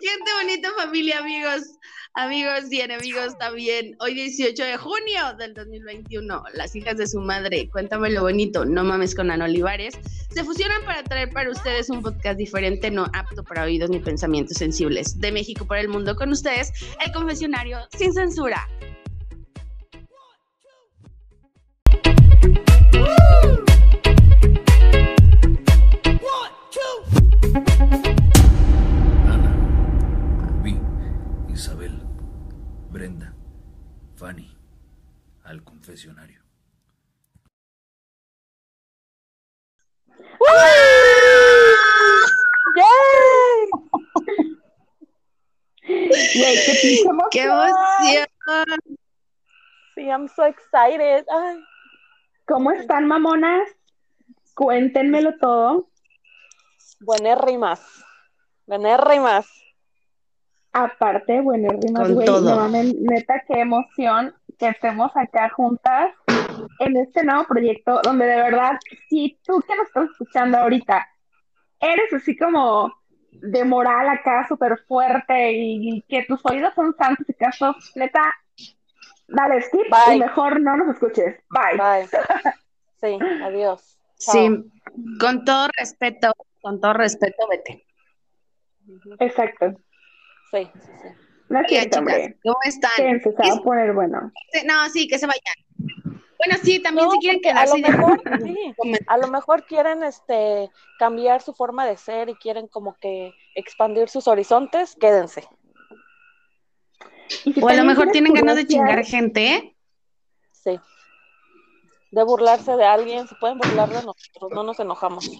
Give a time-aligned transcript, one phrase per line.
[0.00, 1.78] Gente bonita, familia, amigos,
[2.14, 3.96] amigos y enemigos también.
[4.00, 8.84] Hoy 18 de junio del 2021, las hijas de su madre, cuéntame lo bonito, no
[8.84, 9.94] mames con Ana Olivares,
[10.30, 14.56] se fusionan para traer para ustedes un podcast diferente, no apto para oídos ni pensamientos
[14.56, 15.18] sensibles.
[15.20, 16.72] De México para el mundo con ustedes,
[17.04, 18.68] el confesionario sin censura.
[35.82, 36.40] Confesionario.
[46.34, 47.70] Yay, qué, ¡Qué emoción!
[49.94, 51.26] Sí, I'm so excited.
[52.46, 53.68] ¿Cómo están, mamonas?
[54.54, 55.88] Cuéntenmelo todo.
[57.00, 58.04] Buenas rimas.
[58.66, 59.48] Buenas rimas.
[60.72, 66.14] Aparte, bueno, güey, no neta, qué emoción que estemos acá juntas
[66.78, 71.04] en este nuevo proyecto, donde de verdad, si tú que nos estás escuchando ahorita,
[71.80, 72.94] eres así como
[73.32, 78.22] de moral acá súper fuerte y, que tus oídos son santos y casos, neta,
[79.26, 81.42] dale skip y mejor no nos escuches.
[81.50, 81.76] Bye.
[81.76, 82.08] Bye.
[83.00, 83.98] Sí, adiós.
[84.14, 84.70] Sí,
[85.18, 87.84] con todo respeto, con todo respeto, vete.
[89.18, 89.74] Exacto.
[90.52, 91.08] Sí, sí, sí.
[92.42, 93.20] ¿Cómo están?
[93.20, 94.32] se va a poner bueno.
[94.64, 95.54] No, sí, que se vayan.
[96.44, 97.74] Bueno, sí, también si quieren quedarse.
[97.74, 98.22] A lo mejor,
[99.06, 104.08] a lo mejor quieren este cambiar su forma de ser y quieren como que expandir
[104.08, 105.46] sus horizontes, quédense.
[107.60, 109.76] o a lo mejor tienen ganas de chingar gente.
[110.50, 110.80] Sí.
[112.10, 115.30] De burlarse de alguien, se pueden burlar de nosotros, no nos enojamos.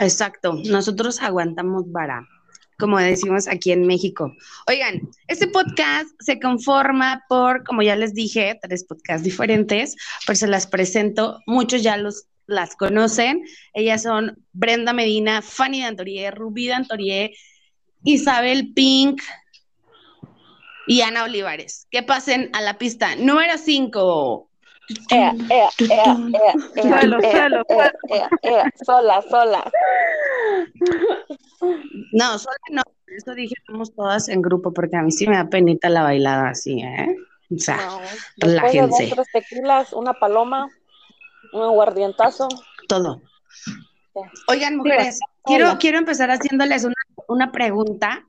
[0.00, 2.26] Exacto, nosotros aguantamos vara,
[2.78, 4.34] como decimos aquí en México.
[4.66, 9.96] Oigan, este podcast se conforma por, como ya les dije, tres podcasts diferentes,
[10.26, 13.44] pero se las presento, muchos ya los las conocen.
[13.74, 17.36] Ellas son Brenda Medina, Fanny Dantorie, Rubí Dantorie,
[18.02, 19.22] Isabel Pink
[20.86, 21.86] y Ana Olivares.
[21.90, 24.49] Que pasen a la pista número 5
[28.84, 29.70] sola, sola.
[32.12, 35.48] No, sola no, eso dije, somos todas en grupo, porque a mí sí me da
[35.48, 37.16] penita la bailada así, ¿eh?
[37.54, 37.78] O sea,
[38.36, 39.10] relájense.
[39.12, 40.68] tres tequilas, una paloma,
[41.52, 42.48] un aguardientazo.
[42.88, 43.20] Todo.
[44.48, 46.94] Oigan, mujeres, quiero, quiero empezar haciéndoles una,
[47.28, 48.26] una pregunta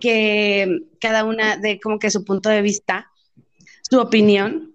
[0.00, 3.10] que cada una de como que su punto de vista,
[3.82, 4.74] su opinión,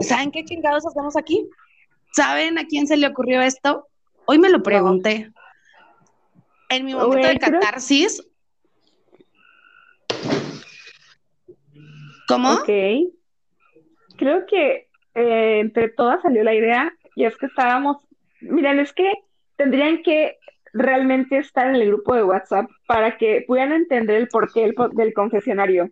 [0.00, 1.48] ¿Saben qué chingados hacemos aquí?
[2.12, 3.86] ¿Saben a quién se le ocurrió esto?
[4.24, 5.30] Hoy me lo pregunté.
[6.68, 8.22] En mi momento de catarsis.
[12.26, 12.52] ¿Cómo?
[12.52, 12.68] Ok.
[14.16, 17.96] Creo que eh, entre todas salió la idea y es que estábamos,
[18.40, 19.12] miren, es que
[19.56, 20.38] tendrían que
[20.72, 25.90] realmente estar en el grupo de WhatsApp para que pudieran entender el porqué del confesionario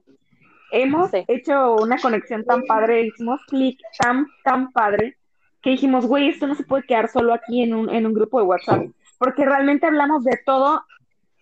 [0.71, 5.17] hemos hecho una conexión tan padre, hicimos clic tan, tan padre,
[5.63, 8.39] que dijimos, güey, esto no se puede quedar solo aquí en un, en un grupo
[8.39, 8.87] de WhatsApp,
[9.19, 10.85] porque realmente hablamos de todo,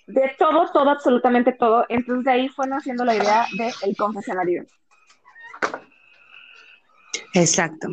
[0.07, 1.85] de todo, todo, absolutamente todo.
[1.89, 4.65] Entonces de ahí fue naciendo la idea del el confesionario.
[7.35, 7.89] Exacto.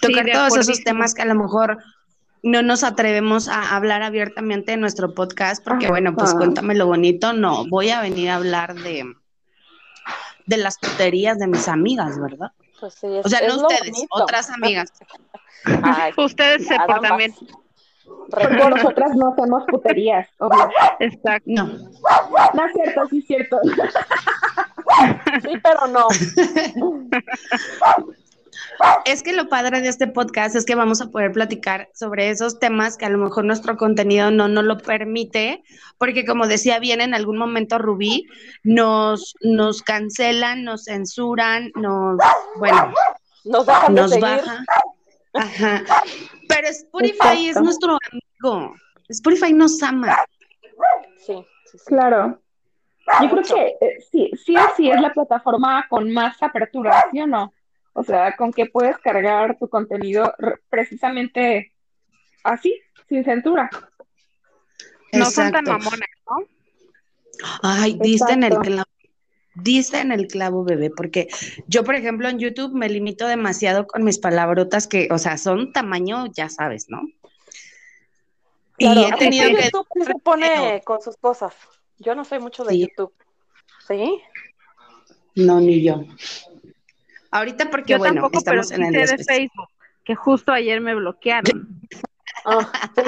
[0.00, 1.78] Tocar todos esos temas que a lo mejor
[2.42, 7.32] no nos atrevemos a hablar abiertamente en nuestro podcast, porque bueno, pues cuéntame lo bonito,
[7.32, 9.14] no, voy a venir a hablar de
[10.48, 12.50] de las puterías de mis amigas, ¿verdad?
[12.80, 14.92] Pues sí, o sea, no ustedes, otras amigas.
[16.16, 17.34] ustedes se también.
[18.30, 20.70] Porque nosotras no hacemos puterías, obvio.
[21.00, 21.44] Exacto.
[21.46, 21.66] No.
[21.66, 23.60] No es cierto, sí es cierto.
[25.42, 26.08] Sí, pero no.
[29.04, 32.58] Es que lo padre de este podcast es que vamos a poder platicar sobre esos
[32.58, 35.62] temas que a lo mejor nuestro contenido no nos lo permite,
[35.98, 38.26] porque como decía bien en algún momento Rubí,
[38.62, 42.18] nos, nos cancelan, nos censuran, nos,
[42.58, 42.92] bueno,
[43.44, 44.64] nos, nos baja.
[45.34, 45.84] Ajá.
[46.48, 48.74] Pero Spotify es nuestro amigo.
[49.08, 50.16] Spotify nos ama.
[51.24, 52.40] Sí, sí, claro.
[53.22, 57.20] Yo creo que eh, sí, sí o sí es la plataforma con más apertura, ¿sí
[57.20, 57.52] o no?
[57.98, 60.32] O sea, con que puedes cargar tu contenido
[60.70, 61.72] precisamente
[62.44, 63.68] así, sin censura.
[65.12, 66.46] No son tan mamones, ¿no?
[67.60, 68.88] Ay, diste en el clavo.
[69.56, 71.26] Diste en el clavo, bebé, porque
[71.66, 75.72] yo, por ejemplo, en YouTube me limito demasiado con mis palabrotas que, o sea, son
[75.72, 77.02] tamaño, ya sabes, ¿no?
[78.78, 79.64] y he tenido que...
[79.64, 81.52] YouTube se pone con sus cosas.
[81.98, 83.12] Yo no soy mucho de YouTube.
[83.88, 84.20] ¿Sí?
[85.34, 86.04] No, ni yo.
[87.30, 89.24] Ahorita porque, yo bueno, tampoco, estamos pero en sí el sé de.
[89.24, 89.68] Facebook,
[90.04, 91.80] que justo ayer me bloquearon.
[92.94, 93.02] Sí,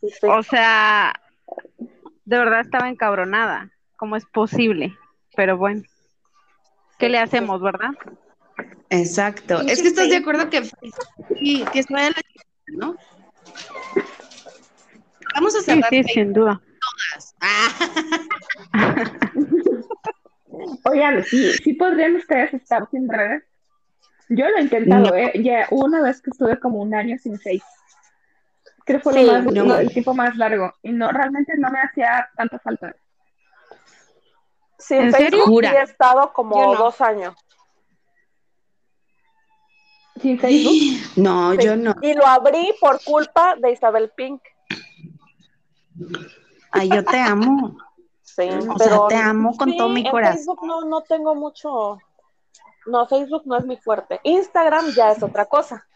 [0.00, 0.26] sí, sí.
[0.28, 1.12] O sea,
[2.24, 3.70] de verdad estaba encabronada.
[3.96, 4.96] ¿Cómo es posible?
[5.36, 5.82] Pero bueno,
[6.98, 7.90] ¿qué le hacemos, verdad?
[8.90, 9.60] Exacto.
[9.62, 10.64] Es que estás de acuerdo que
[11.38, 12.22] sí, que se vaya la
[12.68, 12.96] ¿no?
[15.34, 16.12] Vamos a Sí, cerrar sí, Facebook.
[16.14, 16.60] sin duda.
[17.40, 17.68] Ah,
[20.84, 23.44] Oigan, sí, sí podrían ustedes estar sin redes.
[24.28, 25.14] Yo lo he intentado, No.
[25.14, 25.32] ¿eh?
[25.42, 27.68] Ya una vez que estuve como un año sin Facebook.
[28.84, 29.64] Creo que fue Sí, lo más, no.
[29.64, 30.72] lo- el tiempo más largo.
[30.82, 32.94] Y no, realmente no me hacía tanta falta.
[34.78, 35.44] Sin ¿En serio?
[35.44, 36.74] Facebook he estado como no.
[36.76, 37.34] dos años.
[40.20, 40.72] Sin Facebook.
[41.16, 41.58] No, Sí.
[41.64, 41.94] yo no.
[42.02, 44.42] Y lo abrí por culpa de Isabel Pink.
[46.70, 47.76] Ay, yo te amo.
[48.22, 50.36] Sí, O pero sea, te amo con sí, todo mi en corazón.
[50.36, 51.98] Facebook no, no tengo mucho.
[52.86, 54.20] No, Facebook no es mi fuerte.
[54.22, 55.86] Instagram ya es otra cosa.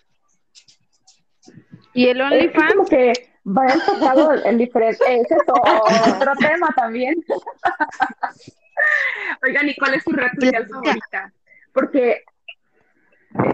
[1.95, 2.91] ¿Y el Es que como OnlyFans?
[2.91, 3.13] que
[3.47, 5.01] va enfocado en diferentes.
[5.01, 7.15] Ese es otro tema también.
[9.43, 11.33] Oigan, ¿y cuál es su red social favorita?
[11.73, 12.23] Porque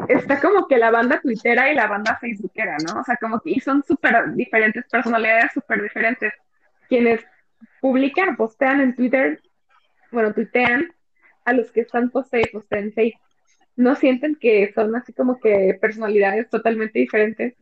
[0.08, 3.00] está como que la banda twittera y la banda facebookera, ¿no?
[3.00, 6.32] O sea, como que y son súper diferentes personalidades, súper diferentes.
[6.88, 7.24] Quienes
[7.80, 9.40] publican, postean en Twitter,
[10.10, 10.92] bueno, tuitean
[11.44, 13.25] a los que están poste y postean en Facebook.
[13.76, 17.54] ¿No sienten que son así como que personalidades totalmente diferentes?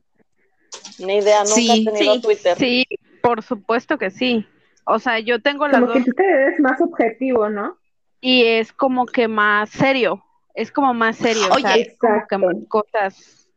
[0.99, 2.57] Ni idea, nunca Sí, he tenido sí, Twitter.
[2.57, 2.87] Sí,
[3.23, 4.47] por supuesto que sí.
[4.85, 7.79] O sea, yo tengo las Como que dos Twitter es más objetivo, ¿no?
[8.21, 10.25] y es como que más serio.
[10.55, 11.43] Es como más serio.
[11.51, 12.39] o sea, Oye, es como que exacto.
[12.39, 13.49] más cosas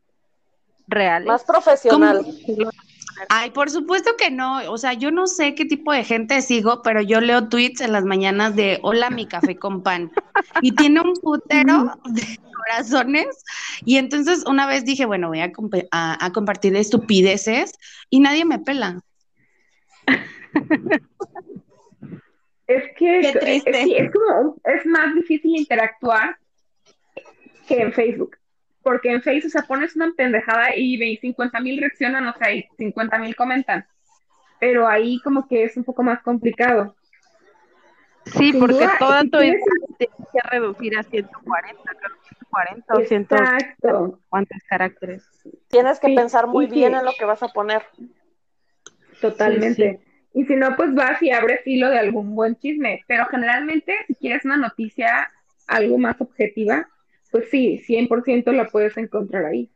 [0.88, 1.28] reales.
[1.28, 2.26] Más profesional.
[3.30, 4.72] Ay, por supuesto que no.
[4.72, 7.92] O sea, yo no sé qué tipo de gente sigo, pero yo leo tweets en
[7.92, 10.12] las mañanas de hola, mi café con pan.
[10.62, 13.44] Y tiene un putero de corazones.
[13.86, 17.72] Y entonces una vez dije, bueno, voy a, comp- a- a compartir estupideces
[18.10, 19.02] y nadie me pela.
[22.68, 26.38] Es que es como, es más difícil interactuar
[27.68, 28.36] que en Facebook.
[28.88, 32.54] Porque en Facebook, o sea, pones una pendejada y ve- 50 mil reaccionan, o sea,
[32.54, 33.86] y 50 mil comentan.
[34.62, 36.96] Pero ahí como que es un poco más complicado.
[38.24, 39.62] Sí, Sin porque duda, toda tu tienes
[40.00, 45.30] que reducir a 140, creo que 140 o 100 Exacto, cuántos caracteres.
[45.68, 47.00] Tienes que Sí, pensar muy bien sí.
[47.00, 47.84] en lo que vas a poner.
[49.20, 50.00] totalmente.
[50.34, 53.04] Y si no, pues vas y abres hilo de algún buen chisme.
[53.06, 55.30] Pero generalmente, si quieres una noticia
[55.68, 56.88] algo más objetiva,
[57.32, 59.70] pues sí, 100% la puedes encontrar ahí.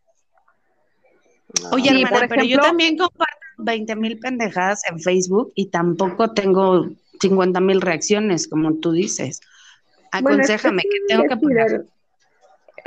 [1.71, 6.33] Oye, Sí, hermana, por pero yo también comparto 20 mil pendejadas en Facebook y tampoco
[6.33, 6.87] tengo
[7.19, 9.41] 50 mil reacciones, como tú dices.
[10.21, 11.85] Bueno, es que Aconsejame, es ¿qué tengo que poner?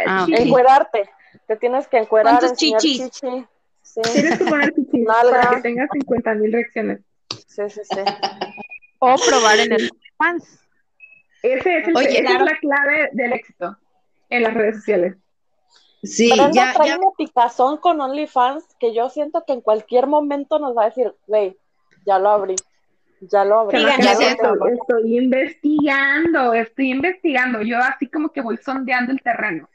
[0.06, 0.26] Ah.
[0.28, 1.08] Encuerarte.
[1.46, 3.10] Te tienes que encuerar, ¿Cuántos chichis?
[3.10, 3.44] chichi.
[3.82, 7.00] Sí, Tienes que poner chichis para que tengas 50 mil reacciones.
[7.46, 8.00] sí, sí, sí.
[8.98, 10.60] O probar en el OnlyFans.
[11.42, 12.44] Ese es el- Oye, esa claro.
[12.46, 13.76] es la clave del éxito
[14.36, 15.16] en las redes sociales.
[16.02, 20.06] Sí, Brenda ya, trae ya, una picazón con OnlyFans que yo siento que en cualquier
[20.06, 21.56] momento nos va a decir, güey,
[22.04, 22.56] ya lo abrí,
[23.20, 23.78] ya lo abrí.
[23.78, 24.38] Digan, ya ya lo sé, abrí".
[24.38, 27.62] estoy, estoy investigando, estoy investigando.
[27.62, 29.68] Yo así como que voy sondeando el terreno.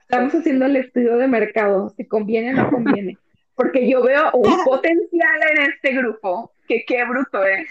[0.00, 3.18] Estamos haciendo el estudio de mercado, si conviene o no conviene.
[3.54, 7.66] Porque yo veo un potencial en este grupo, que qué bruto, ¿eh?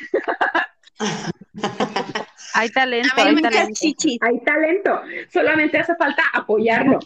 [2.56, 3.74] Hay talento, a mí hay talento.
[3.74, 4.18] chichis.
[4.22, 7.00] Hay talento, solamente hace falta apoyarlo.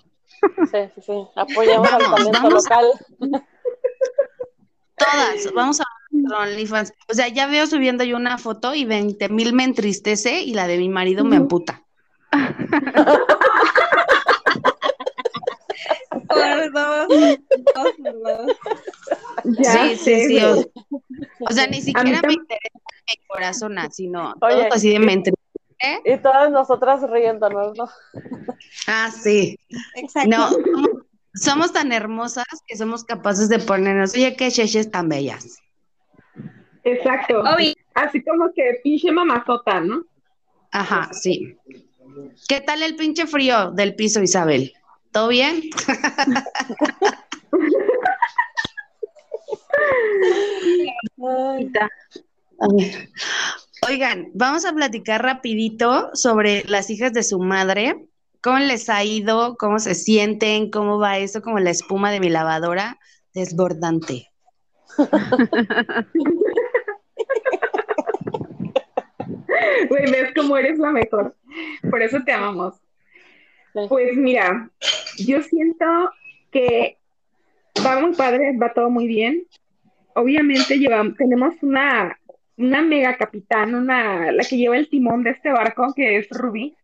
[0.72, 1.28] Sí, sí, sí.
[1.36, 2.92] Apoyamos al talento vamos a- local.
[4.96, 5.86] Todas, vamos a
[6.42, 6.94] OnlyFans.
[7.10, 10.68] O sea, ya veo subiendo yo una foto y 20 mil me entristece y la
[10.68, 11.84] de mi marido me emputa.
[16.40, 17.08] Por dos,
[17.76, 18.58] dos, por dos.
[19.60, 20.40] Ya sí, sí, sí.
[20.44, 20.66] O,
[21.40, 22.80] o sea, ni siquiera me interesa
[23.10, 24.64] mi corazón, sino Oye.
[24.64, 26.02] todo así de me entristece.
[26.06, 27.90] Y todas nosotras riéndonos, ¿no?
[28.88, 29.58] Ah, sí.
[29.96, 30.30] Exacto.
[30.30, 30.90] No, somos,
[31.34, 35.58] somos tan hermosas que somos capaces de ponernos, oye, qué cheches tan bellas.
[36.84, 37.40] Exacto.
[37.42, 37.74] Obvio.
[37.94, 40.04] Así como que pinche mamazota, ¿no?
[40.72, 41.58] Ajá, sí.
[42.48, 44.74] ¿Qué tal el pinche frío del piso, Isabel?
[45.12, 45.62] ¿Todo bien?
[53.88, 58.08] Oigan, vamos a platicar rapidito sobre las hijas de su madre.
[58.42, 59.56] ¿Cómo les ha ido?
[59.58, 60.70] ¿Cómo se sienten?
[60.70, 61.42] ¿Cómo va eso?
[61.42, 63.00] Como la espuma de mi lavadora,
[63.34, 64.28] desbordante.
[69.90, 71.36] Güey, ves cómo eres la mejor.
[71.90, 72.76] Por eso te amamos.
[73.74, 74.70] Pues mira,
[75.18, 75.86] yo siento
[76.52, 76.98] que
[77.86, 79.44] va muy padre, va todo muy bien.
[80.16, 82.18] Obviamente llevamos, tenemos una,
[82.58, 86.76] una mega capitán, una, la que lleva el timón de este barco, que es Ruby,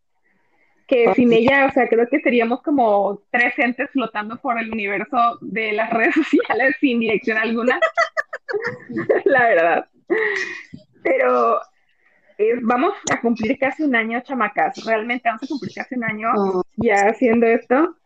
[0.86, 5.38] que sin ella, o sea, creo que seríamos como tres entes flotando por el universo
[5.40, 7.80] de las redes sociales sin dirección alguna,
[9.24, 9.88] la verdad.
[11.02, 11.60] Pero
[12.38, 16.28] eh, vamos a cumplir casi un año, chamacas, realmente vamos a cumplir casi un año
[16.36, 16.62] Oh.
[16.76, 17.96] ya haciendo esto.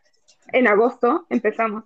[0.53, 1.83] En agosto empezamos.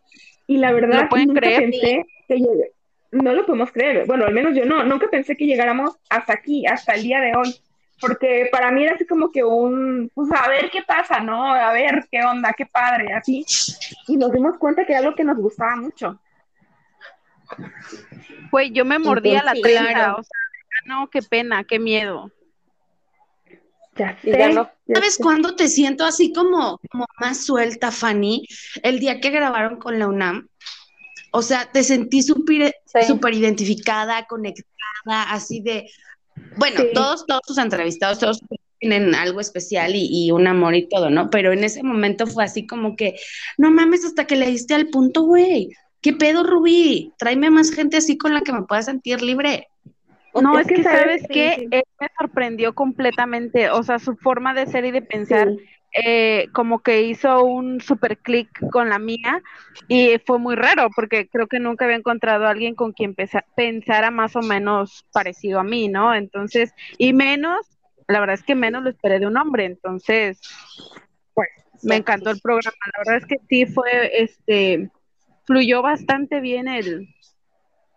[0.47, 1.61] Y la verdad, ¿Lo pueden nunca creer?
[1.63, 2.71] pensé que llegue-
[3.11, 4.05] No lo podemos creer.
[4.07, 4.83] Bueno, al menos yo no.
[4.83, 7.55] Nunca pensé que llegáramos hasta aquí, hasta el día de hoy.
[8.01, 11.45] Porque para mí era así como que un, pues a ver qué pasa, ¿no?
[11.53, 13.45] A ver qué onda, qué padre, así.
[14.07, 16.19] Y nos dimos cuenta que era algo que nos gustaba mucho.
[18.51, 20.15] Güey, yo me mordía la Sí, 30, claro.
[20.17, 20.39] o sea,
[20.85, 22.31] no, qué pena, qué miedo.
[23.97, 24.31] Ya sé.
[24.37, 24.69] ya no.
[24.87, 25.23] ya ¿Sabes sé.
[25.23, 28.45] cuándo te siento así como, como más suelta, Fanny?
[28.83, 30.49] El día que grabaron con la UNAM.
[31.31, 33.13] O sea, te sentí súper Sí.
[33.33, 35.89] identificada, conectada, así de...
[36.57, 36.87] Bueno, Sí.
[36.93, 38.41] todos, todos tus entrevistados, todos
[38.79, 41.29] tienen algo especial y, y un amor y todo, ¿no?
[41.29, 43.15] Pero en ese momento fue así como que,
[43.57, 45.69] no mames, hasta que le diste al punto, güey.
[46.01, 47.13] ¿Qué pedo, Rubí?
[47.17, 49.69] Tráeme más gente así con la que me pueda sentir libre.
[50.41, 51.67] No, Es que que, sabes- sí.
[51.71, 55.59] Él me sorprendió completamente, o sea, su forma de ser y de pensar, Sí.
[56.03, 59.41] eh, como que hizo un super clic con la mía
[59.87, 63.15] y fue muy raro porque creo que nunca había encontrado a alguien con quien
[63.55, 66.13] pensara más o menos parecido a mí, ¿no?
[66.13, 67.65] Entonces, y menos,
[68.09, 70.41] la verdad es que menos lo esperé de un hombre, entonces,
[71.33, 71.47] pues,
[71.83, 74.89] me encantó el programa, la verdad es que sí fue, este,
[75.45, 77.07] fluyó bastante bien el,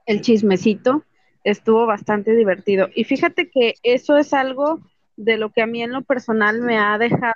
[0.06, 1.02] el chismecito,
[1.50, 2.88] estuvo bastante divertido.
[2.94, 4.80] Y fíjate que eso es algo
[5.16, 7.34] de lo que a mí en lo personal me ha dejado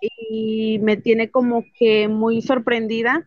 [0.00, 3.26] y me tiene como que muy sorprendida,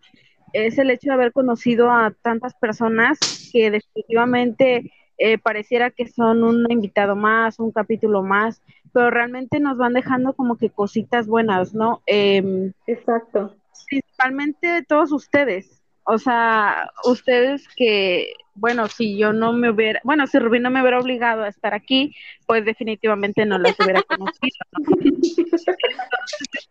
[0.53, 6.43] es el hecho de haber conocido a tantas personas que definitivamente eh, pareciera que son
[6.43, 11.73] un invitado más, un capítulo más, pero realmente nos van dejando como que cositas buenas,
[11.73, 12.01] ¿no?
[12.05, 13.55] Em, Exacto.
[13.87, 15.82] principalmente todos ustedes.
[16.05, 20.81] O sea, ustedes que, bueno, si yo no me hubiera, bueno, si Rubí no me
[20.81, 24.57] hubiera obligado a estar aquí, pues definitivamente no las hubiera conocido.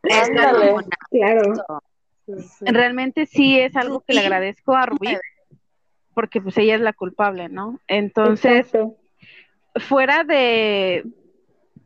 [0.02, 0.22] ¿no?
[0.22, 0.74] Ándale.
[1.10, 1.82] Claro.
[2.60, 5.16] Realmente sí es algo que le agradezco a Rubí,
[6.14, 7.80] porque pues ella es la culpable, ¿no?
[7.88, 8.96] Entonces, Exacto.
[9.76, 11.04] fuera de,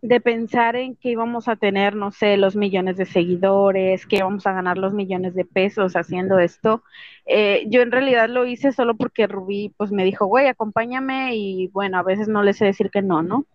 [0.03, 4.47] de pensar en que íbamos a tener, no sé, los millones de seguidores, que íbamos
[4.47, 6.83] a ganar los millones de pesos haciendo esto,
[7.27, 11.69] eh, yo en realidad lo hice solo porque Rubí pues me dijo, güey, acompáñame y
[11.69, 13.47] bueno, a veces no le sé decir que no, ¿no?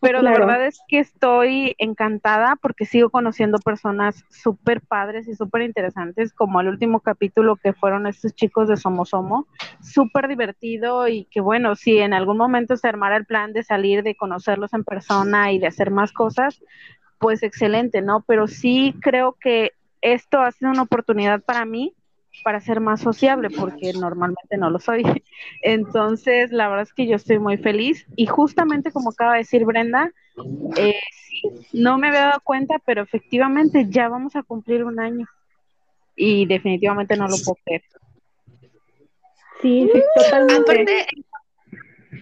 [0.00, 5.62] Pero la verdad es que estoy encantada porque sigo conociendo personas súper padres y súper
[5.62, 9.46] interesantes, como el último capítulo que fueron estos chicos de Somos Somo,
[9.82, 14.02] súper divertido y que bueno, si en algún momento se armara el plan de salir,
[14.02, 16.62] de conocerlos en persona y de hacer más cosas,
[17.18, 18.24] pues excelente, ¿no?
[18.26, 21.94] Pero sí creo que esto ha sido una oportunidad para mí
[22.42, 25.02] para ser más sociable, porque normalmente no lo soy.
[25.62, 29.64] Entonces, la verdad es que yo estoy muy feliz y justamente como acaba de decir
[29.64, 30.10] Brenda,
[30.76, 31.42] eh, sí,
[31.72, 35.26] no me había dado cuenta, pero efectivamente ya vamos a cumplir un año
[36.16, 37.82] y definitivamente no lo puedo creer.
[39.62, 40.72] Sí, sí, totalmente.
[40.72, 41.06] Aparte,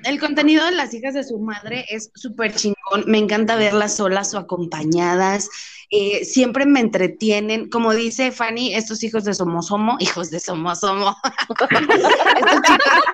[0.04, 3.04] el contenido de las hijas de su madre es súper chingón.
[3.06, 5.48] Me encanta verlas solas o acompañadas.
[5.90, 7.70] Eh, siempre me entretienen.
[7.70, 11.16] Como dice Fanny, estos hijos de Somosomo, hijos de Somosomo.
[11.48, 13.04] estos chicos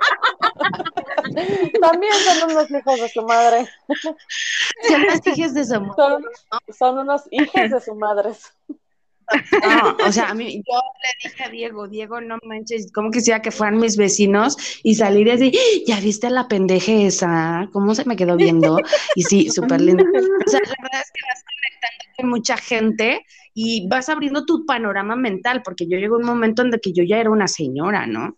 [1.81, 3.69] También son unos hijos de su madre.
[4.89, 5.95] son las hijas de Somosomo.
[5.97, 6.25] Son,
[6.77, 8.31] son unos hijos de su madre.
[9.63, 13.41] No, o sea, a mí, yo le dije a Diego, Diego, no manches, ¿cómo quisiera
[13.41, 15.53] que fueran mis vecinos y salir así,
[15.87, 18.79] ya viste a la pendeje esa, cómo se me quedó viendo,
[19.15, 20.05] y sí, súper linda.
[20.05, 24.67] O sea, la verdad es que vas conectando con mucha gente y vas abriendo tu
[24.67, 28.07] panorama mental, porque yo llegó un momento en el que yo ya era una señora,
[28.07, 28.37] ¿no?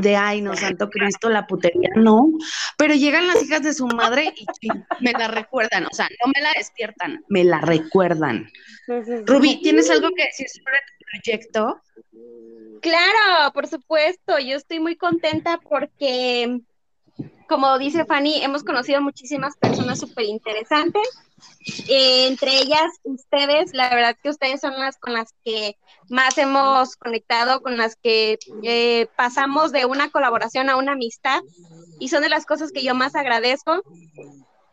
[0.00, 2.30] De, ay, no, santo Cristo, la putería, no.
[2.76, 4.68] Pero llegan las hijas de su madre y
[5.00, 8.50] me la recuerdan, o sea, no me la despiertan, me la recuerdan.
[9.26, 11.82] Rubí, ¿tienes algo que decir sobre tu proyecto?
[12.80, 16.60] Claro, por supuesto, yo estoy muy contenta porque,
[17.48, 21.08] como dice Fanny, hemos conocido muchísimas personas súper interesantes.
[21.88, 25.76] Eh, entre ellas, ustedes, la verdad que ustedes son las con las que
[26.08, 31.40] más hemos conectado, con las que eh, pasamos de una colaboración a una amistad
[31.98, 33.82] y son de las cosas que yo más agradezco.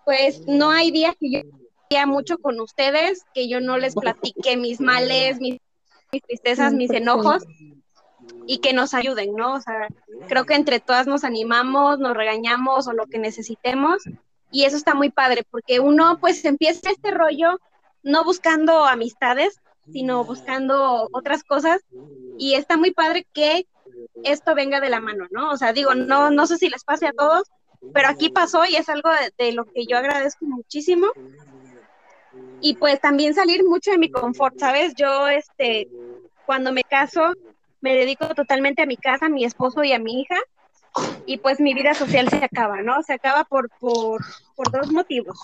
[0.03, 4.57] pues no hay día que yo esté mucho con ustedes, que yo no les platique
[4.57, 5.59] mis males, mis,
[6.11, 7.43] mis tristezas, mis enojos
[8.47, 9.53] y que nos ayuden, ¿no?
[9.53, 9.87] O sea,
[10.27, 14.03] creo que entre todas nos animamos, nos regañamos o lo que necesitemos
[14.51, 17.59] y eso está muy padre porque uno pues empieza este rollo
[18.03, 19.59] no buscando amistades,
[19.91, 21.81] sino buscando otras cosas
[22.37, 23.67] y está muy padre que
[24.23, 25.51] esto venga de la mano, ¿no?
[25.51, 27.51] O sea, digo, no, no sé si les pase a todos,
[27.93, 31.07] pero aquí pasó y es algo de, lo que yo agradezco muchísimo.
[32.61, 34.93] Y pues también salir mucho de mi confort, ¿sabes?
[34.95, 35.87] Yo, este,
[36.45, 37.33] cuando me caso,
[37.85, 40.37] me dedico totalmente a mi casa, a mi esposo y a mi hija.
[41.27, 43.03] Y pues mi vida social se acaba, ¿no?
[43.03, 44.21] Se acaba por, por,
[44.55, 45.37] por dos motivos.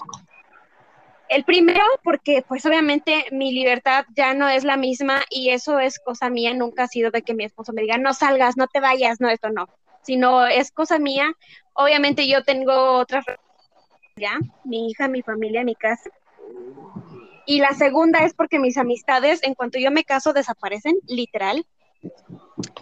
[1.29, 6.00] El primero, porque pues obviamente mi libertad ya no es la misma y eso es
[6.00, 8.79] cosa mía, nunca ha sido de que mi esposo me diga, no salgas, no te
[8.79, 9.69] vayas, no, esto no,
[10.01, 11.33] sino es cosa mía
[11.74, 13.24] Obviamente yo tengo otra
[14.17, 16.10] ya, mi hija, mi familia, mi casa.
[17.45, 21.65] Y la segunda es porque mis amistades, en cuanto yo me caso, desaparecen, literal.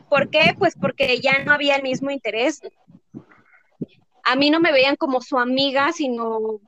[0.09, 0.55] ¿Por qué?
[0.57, 2.61] Pues porque ya no había el mismo interés.
[4.23, 6.59] A mí no me veían como su amiga, sino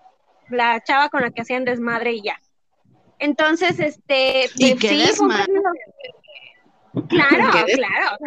[0.50, 2.40] la chava con la que hacían desmadre y ya.
[3.20, 4.50] Entonces, este...
[4.56, 5.54] ¿Y qué desmadre?
[7.08, 8.18] Claro, claro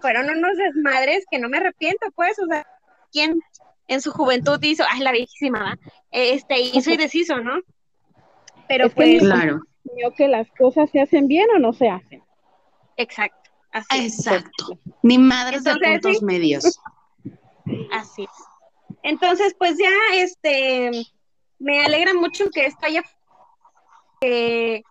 [0.00, 2.66] fueron unos desmadres que no me arrepiento, pues, o sea,
[3.12, 3.40] ¿quién
[3.88, 5.78] en su juventud hizo, ay, la viejísima,
[6.10, 7.60] este, hizo y deshizo, ¿no?
[8.68, 9.62] Pero pues, claro.
[10.16, 12.22] que las cosas se hacen bien o no se hacen.
[12.96, 13.50] Exacto.
[13.72, 14.78] Así Exacto.
[15.02, 16.78] Ni madres de puntos medios.
[17.92, 18.30] Así es.
[19.02, 20.90] Entonces, pues ya, este,
[21.58, 23.02] me alegra mucho que esto haya,
[24.20, 24.82] que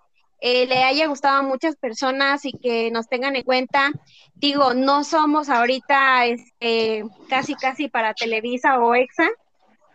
[0.41, 3.91] eh, le haya gustado a muchas personas y que nos tengan en cuenta.
[4.35, 9.29] Digo, no somos ahorita este, casi, casi para Televisa o EXA,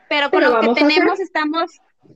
[0.09, 1.71] pero con lo que tenemos estamos,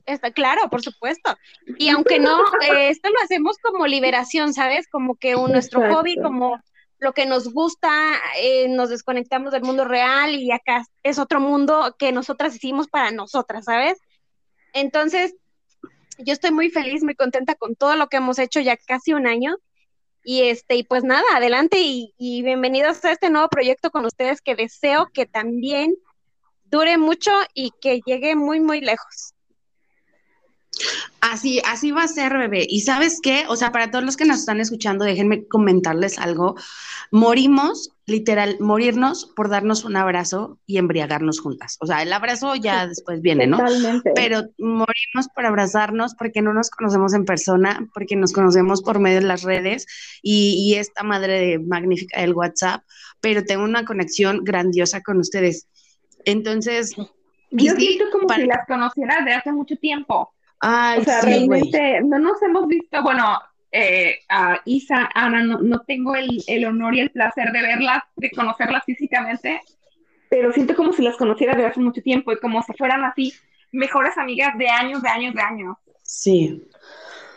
[0.05, 1.35] está claro, por supuesto.
[1.77, 4.87] Y aunque no, eh, esto lo hacemos como liberación, ¿sabes?
[4.87, 6.59] Como que un, nuestro hobby, como
[6.99, 7.91] lo que nos gusta,
[8.37, 13.11] eh, nos desconectamos del mundo real y acá es otro mundo que nosotras hicimos para
[13.11, 13.97] nosotras, ¿sabes?
[14.73, 15.35] Entonces,
[16.17, 19.27] yo estoy muy feliz, muy contenta con todo lo que hemos hecho ya casi un
[19.27, 19.57] año.
[20.25, 24.39] Y este, y pues nada, adelante y, y bienvenidos a este nuevo proyecto con ustedes
[24.39, 25.95] que deseo que también
[26.63, 29.32] dure mucho y que llegue muy, muy lejos.
[31.31, 32.65] Así, así va a ser, bebé.
[32.67, 36.55] Y sabes qué, o sea, para todos los que nos están escuchando, déjenme comentarles algo.
[37.11, 41.77] Morimos, literal, morirnos por darnos un abrazo y embriagarnos juntas.
[41.79, 43.57] O sea, el abrazo ya después viene, ¿no?
[43.57, 44.11] Totalmente.
[44.13, 49.21] Pero morimos por abrazarnos porque no nos conocemos en persona, porque nos conocemos por medio
[49.21, 49.85] de las redes
[50.21, 52.83] y, y esta madre magnífica del WhatsApp,
[53.21, 55.69] pero tengo una conexión grandiosa con ustedes.
[56.25, 56.93] Entonces,
[57.51, 60.33] yo siento como si las conociera de hace mucho tiempo
[60.63, 63.39] o sea, realmente no nos hemos visto, bueno,
[63.71, 68.83] eh, a Isa, Ana, no, tengo el, honor y el placer de verlas, de conocerlas
[68.85, 69.61] físicamente,
[70.29, 73.33] pero siento como si las conociera de hace mucho tiempo y como si fueran así
[73.71, 75.77] mejores amigas de años, de años, de años.
[76.03, 76.63] Sí.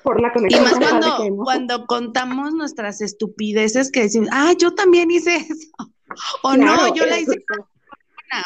[0.02, 0.62] Por la conexión.
[0.62, 5.72] Y más cuando, cuando contamos nuestras estupideces que decimos, ah, yo también hice eso.
[6.44, 7.44] O no, yo la hice.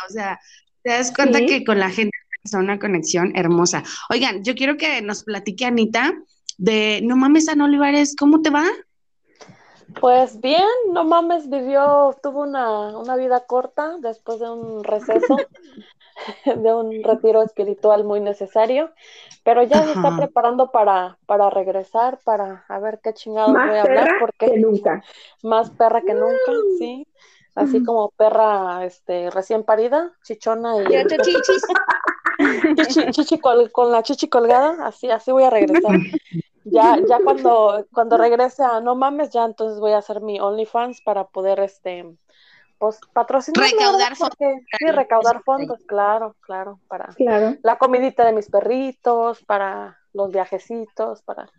[0.09, 0.40] O sea,
[0.83, 3.83] te das cuenta que con la gente es una conexión hermosa.
[4.11, 6.12] Oigan, yo quiero que nos platique Anita
[6.59, 8.64] de No mames, Ana Olivares, ¿cómo te va?
[10.00, 15.37] Pues bien, no mames, vivió, tuvo una, una vida corta después de un receso,
[16.44, 18.92] de un retiro espiritual muy necesario,
[19.42, 23.83] pero ya se está preparando para, para regresar, para a ver qué chingados voy a
[23.83, 25.03] hablar, porque nunca.
[25.42, 27.07] Más perra que nunca, sí
[27.55, 30.85] así como perra este, recién parida, chichona y...
[33.13, 35.99] chichi, con la chichi colgada, así, así voy a regresar.
[36.65, 41.01] Ya, ya cuando, cuando regrese a No Mames, ya entonces voy a hacer mi OnlyFans
[41.03, 42.17] para poder, este,
[42.79, 43.65] pues, patrocinar.
[43.71, 44.39] Recaudar fondos.
[44.79, 47.15] Sí, recaudar fondos, claro, claro, para
[47.63, 51.51] la comidita de mis perritos, para los viajecitos, para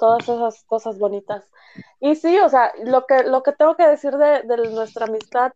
[0.00, 1.44] todas esas cosas bonitas.
[2.00, 5.52] Y sí, o sea, lo que, lo que tengo que decir de, nuestra amistad,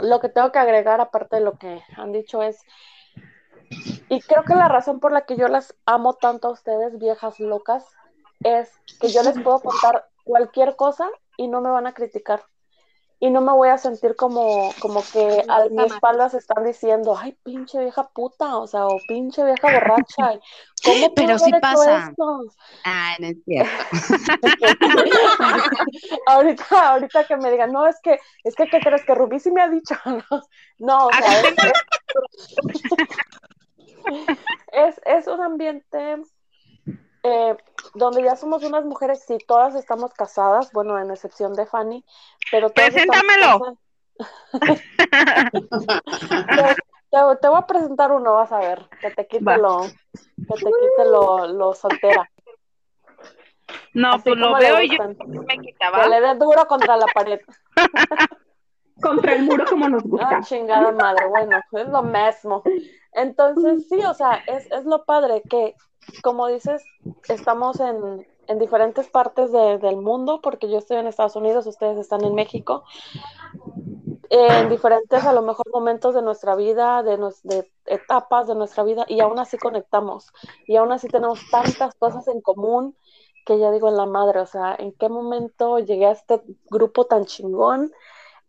[0.00, 2.60] lo que tengo que agregar aparte de lo que han dicho es,
[4.08, 7.40] y creo que la razón por la que yo las amo tanto a ustedes, viejas
[7.40, 7.84] locas,
[8.44, 12.42] es que yo les puedo contar cualquier cosa y no me van a criticar
[13.20, 17.18] y no me voy a sentir como, como que a mi espalda se están diciendo,
[17.18, 20.38] ay, pinche vieja puta, o sea, o pinche vieja borracha.
[20.84, 22.12] ¿Cómo Pero sí pasa.
[22.84, 23.72] Ah, no es cierto.
[26.26, 29.50] ahorita, ahorita que me digan, no, es que, es que, ¿qué crees que Rubí sí
[29.50, 29.96] me ha dicho?
[30.78, 31.42] no, o sea,
[35.48, 36.22] ambiente
[37.22, 37.56] eh,
[37.94, 42.04] donde ya somos unas mujeres, sí, todas estamos casadas, bueno, en excepción de Fanny,
[42.50, 43.78] pero Preséntamelo.
[47.10, 51.04] te, voy a presentar uno, vas a ver, que te quite lo, que te quite
[51.04, 52.30] lo, soltera.
[53.94, 55.04] No, pues lo veo y yo
[55.46, 56.02] me quitaba.
[56.02, 57.40] Que le dé duro contra la pared.
[59.02, 60.38] contra el muro como nos gusta.
[60.38, 62.62] Ah, chingada madre, bueno, es lo mismo.
[63.18, 65.74] Entonces, sí, o sea, es, es lo padre que,
[66.22, 66.84] como dices,
[67.28, 72.24] estamos en, en diferentes partes del mundo, porque yo estoy en Estados Unidos, ustedes están
[72.24, 72.84] en México,
[74.30, 79.04] en diferentes a lo mejor momentos de nuestra vida, de, de etapas de nuestra vida,
[79.08, 80.32] y aún así conectamos,
[80.66, 82.94] y aún así tenemos tantas cosas en común
[83.44, 87.06] que ya digo en la madre, o sea, en qué momento llegué a este grupo
[87.06, 87.90] tan chingón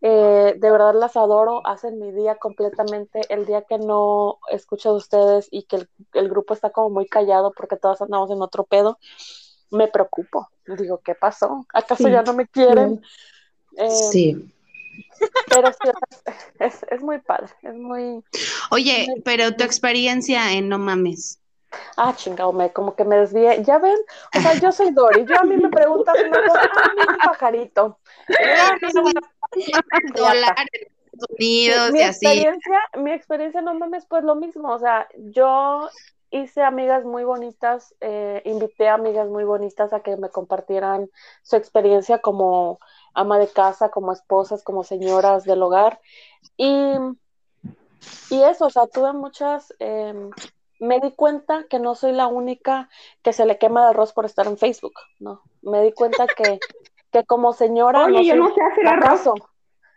[0.01, 3.21] eh, de verdad las adoro, hacen mi día completamente.
[3.29, 7.51] El día que no escucho de ustedes y que el, grupo está como muy callado
[7.55, 8.97] porque todos andamos en otro pedo,
[9.71, 10.47] me preocupo.
[10.65, 11.65] Digo, ¿qué pasó?
[11.73, 13.01] ¿Acaso ya no me quieren?
[14.11, 14.29] sí.
[14.31, 14.51] Em,
[15.49, 15.89] pero sí,
[16.59, 18.23] es, es, muy padre, es muy...
[18.71, 21.39] Oye, pero tu experiencia en No Mames.
[21.97, 23.63] Ah, chingado, me, como que me desvié.
[23.63, 23.97] Ya ven,
[24.35, 25.25] o sea, yo soy Dori.
[25.25, 27.99] Yo a mí me cosa, ah, mi pajarito.
[31.37, 32.25] Unidos mi, y así.
[32.25, 34.71] Experiencia, mi experiencia, no mames, pues lo mismo.
[34.71, 35.89] O sea, yo
[36.31, 41.09] hice amigas muy bonitas, eh, invité a amigas muy bonitas a que me compartieran
[41.43, 42.79] su experiencia como
[43.13, 45.99] ama de casa, como esposas, como señoras del hogar.
[46.55, 46.95] Y,
[48.29, 50.13] y eso, o sea, tuve muchas eh,
[50.79, 52.89] me di cuenta que no soy la única
[53.21, 55.41] que se le quema el arroz por estar en Facebook, ¿no?
[55.61, 56.59] Me di cuenta que,
[57.11, 58.05] que como señora...
[58.05, 59.29] Oye, yo no sé hacer arroz.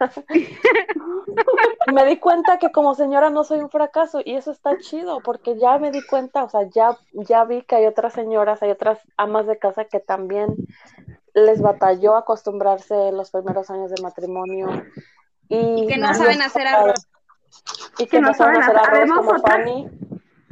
[1.93, 5.57] me di cuenta que como señora no soy un fracaso y eso está chido porque
[5.59, 8.99] ya me di cuenta, o sea, ya, ya vi que hay otras señoras, hay otras
[9.17, 10.57] amas de casa que también
[11.35, 14.69] les batalló acostumbrarse los primeros años de matrimonio.
[15.49, 17.09] Y, que no saben hacer arroz.
[17.99, 19.89] Y que, no, saben hacer arroz como Fanny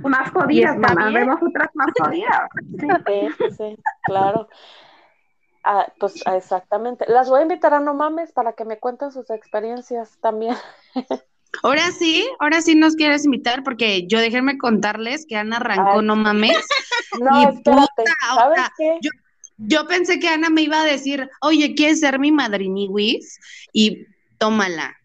[0.08, 2.48] más jodidas, mamá, vemos otras más jodidas.
[2.78, 4.48] Sí, sí, claro.
[5.64, 7.04] Ah, pues exactamente.
[7.08, 10.56] Las voy a invitar a No Mames para que me cuenten sus experiencias también.
[11.62, 16.16] Ahora sí, ahora sí nos quieres invitar porque yo déjenme contarles que Ana arrancó No
[16.16, 16.56] Mames.
[17.20, 18.04] No, espérate,
[18.36, 18.98] ¿sabes qué?
[19.02, 19.10] Yo,
[19.58, 23.40] yo, pensé que Ana me iba a decir, oye, ¿quieres ser mi madriniwis?
[23.72, 24.06] Y
[24.38, 24.99] tómala.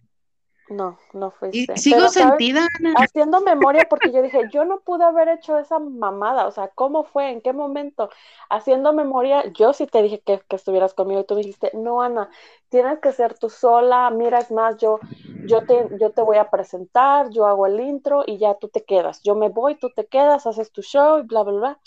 [0.69, 1.77] No, no fuiste.
[1.77, 2.67] sigo sentida.
[2.97, 7.03] Haciendo memoria porque yo dije, yo no pude haber hecho esa mamada, o sea, ¿cómo
[7.03, 7.29] fue?
[7.31, 8.09] ¿En qué momento?
[8.49, 12.29] Haciendo memoria, yo sí te dije que, estuvieras conmigo y tú dijiste, no, Ana,
[12.69, 15.01] tienes que ser tú sola, mira, es más, yo,
[15.43, 18.83] yo, te, yo te voy a presentar, yo hago el intro y ya tú te
[18.83, 19.21] quedas.
[19.23, 21.79] Yo me voy, tú te quedas, haces tu show y bla, bla, bla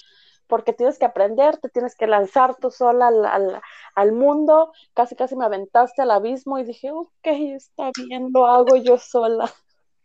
[0.49, 3.61] porque tienes que aprender, te tienes que lanzar tú sola al,
[3.95, 8.77] al, mundo, casi casi me aventaste al abismo y dije, ok, está bien, lo hago
[8.77, 9.53] yo sola.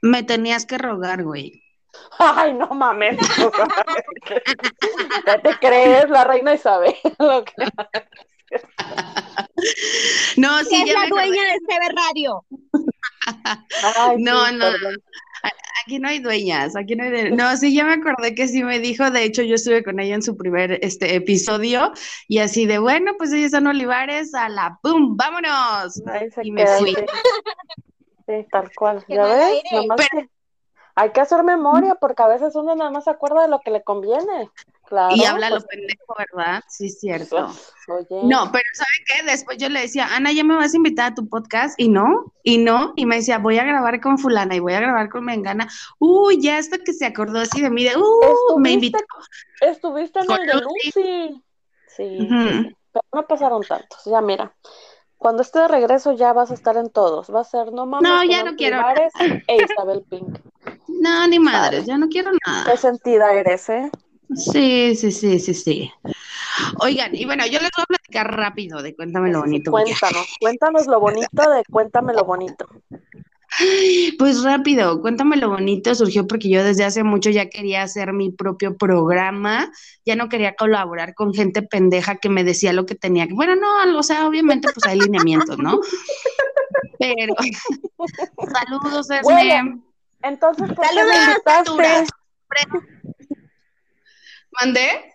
[0.01, 1.63] Me tenías que rogar, güey.
[2.19, 3.17] Ay, no mames.
[5.25, 6.09] ¿Qué te crees?
[6.09, 6.95] La reina Isabel.
[10.37, 12.45] no, sí, es la dueña de CB Radio.
[14.17, 14.65] no, no.
[15.85, 18.79] Aquí no hay dueñas, aquí no hay No, sí, ya me acordé que sí me
[18.79, 21.91] dijo, de hecho yo estuve con ella en su primer este, episodio
[22.27, 25.17] y así de, bueno, pues ellos son Olivares, a la ¡pum!
[25.17, 26.01] ¡Vámonos!
[26.41, 26.95] y me fui.
[28.25, 29.03] Sí, tal cual.
[29.09, 29.63] ¿Ya ves?
[30.95, 33.71] hay que hacer memoria porque a veces uno nada más se acuerda de lo que
[33.71, 34.49] le conviene.
[35.15, 36.63] Y habla lo pues pendejo, ¿verdad?
[36.69, 37.51] Sí, cierto.
[37.85, 39.31] Pues, no, pero ¿saben qué?
[39.31, 41.79] Después yo le decía, Ana, ¿ya me vas a invitar a tu podcast?
[41.79, 44.79] Y no, y no, y me decía, voy a grabar con fulana y voy a
[44.79, 45.67] grabar con Mengana.
[45.99, 48.99] Uy, ya hasta que se acordó así de mí, de, uh, me invitó.
[49.61, 51.43] Estuviste en el de Lucy.
[51.87, 52.27] Sí,
[52.91, 54.55] pero no pasaron tantos, ya mira.
[55.17, 57.33] Cuando esté de regreso ya vas a estar en todos.
[57.33, 58.11] Va a ser no mames.
[58.11, 58.81] No, ya no quiero.
[59.47, 60.37] E Isabel Pink.
[60.87, 62.69] No, ni madres, ya no quiero nada.
[62.69, 63.89] Qué sentida eres, ¿eh?
[64.35, 65.91] Sí, sí, sí, sí, sí.
[66.79, 69.71] Oigan, y bueno, yo les voy a platicar rápido de Cuéntame lo bonito.
[69.71, 72.67] cuéntanos, cuéntanos lo bonito de Cuéntame lo bonito.
[74.17, 78.31] Pues rápido, cuéntame lo bonito, surgió porque yo desde hace mucho ya quería hacer mi
[78.31, 79.71] propio programa,
[80.05, 83.55] ya no quería colaborar con gente pendeja que me decía lo que tenía que, bueno,
[83.55, 85.81] no, o sea, obviamente pues hay lineamientos, ¿no?
[86.97, 87.35] Pero
[88.53, 89.81] saludos, Esme.
[90.23, 92.07] entonces, ¿por qué me invitaste?
[94.59, 95.13] ¿Mandé?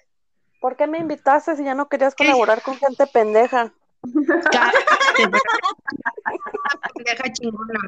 [0.61, 3.73] ¿Por qué me invitaste si ya no querías colaborar con gente pendeja?
[6.95, 7.79] pendeja chingona,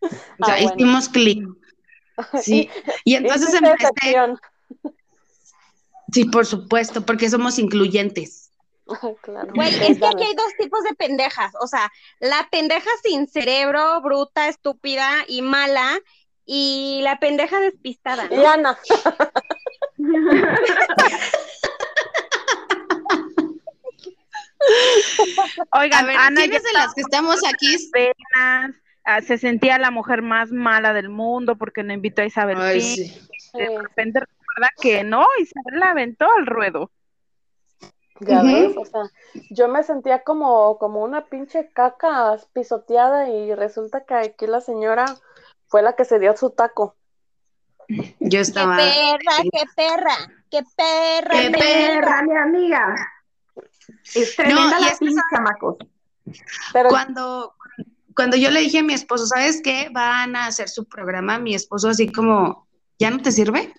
[0.00, 1.46] o sea, ah, hicimos clic.
[2.42, 2.70] Sí.
[3.04, 3.90] Y entonces empecé.
[6.12, 8.50] Sí, por supuesto, porque somos incluyentes.
[9.20, 9.52] Claro.
[9.54, 11.52] Güey, es que aquí hay dos tipos de pendejas.
[11.60, 15.98] O sea, la pendeja sin cerebro, bruta, estúpida y mala,
[16.46, 18.28] y la pendeja despistada.
[18.30, 18.78] Y Ana.
[25.72, 27.76] Oigan, Ana, ¿quiénes de las que estamos aquí?
[29.04, 32.58] Ah, se sentía la mujer más mala del mundo porque no invitó a Isabel.
[32.60, 33.28] Ay, sí.
[33.54, 36.90] De repente recuerda que no, Isabel la aventó al ruedo.
[38.20, 39.02] Ya ves, o sea,
[39.50, 45.04] yo me sentía como, como una pinche caca pisoteada y resulta que aquí la señora
[45.68, 46.96] fue la que se dio su taco.
[48.20, 48.76] Yo estaba.
[48.78, 50.16] ¡Qué perra, qué perra!
[50.50, 51.40] ¡Qué perra!
[51.40, 52.94] ¡Qué perra, mi amiga!
[54.14, 55.76] Es tremenda la pinche, chamacos.
[56.72, 57.54] Pero cuando,
[58.14, 59.88] cuando yo le dije a mi esposo, ¿sabes qué?
[59.92, 62.66] Van a hacer su programa, mi esposo así como,
[62.98, 63.72] ¿ya no te sirve?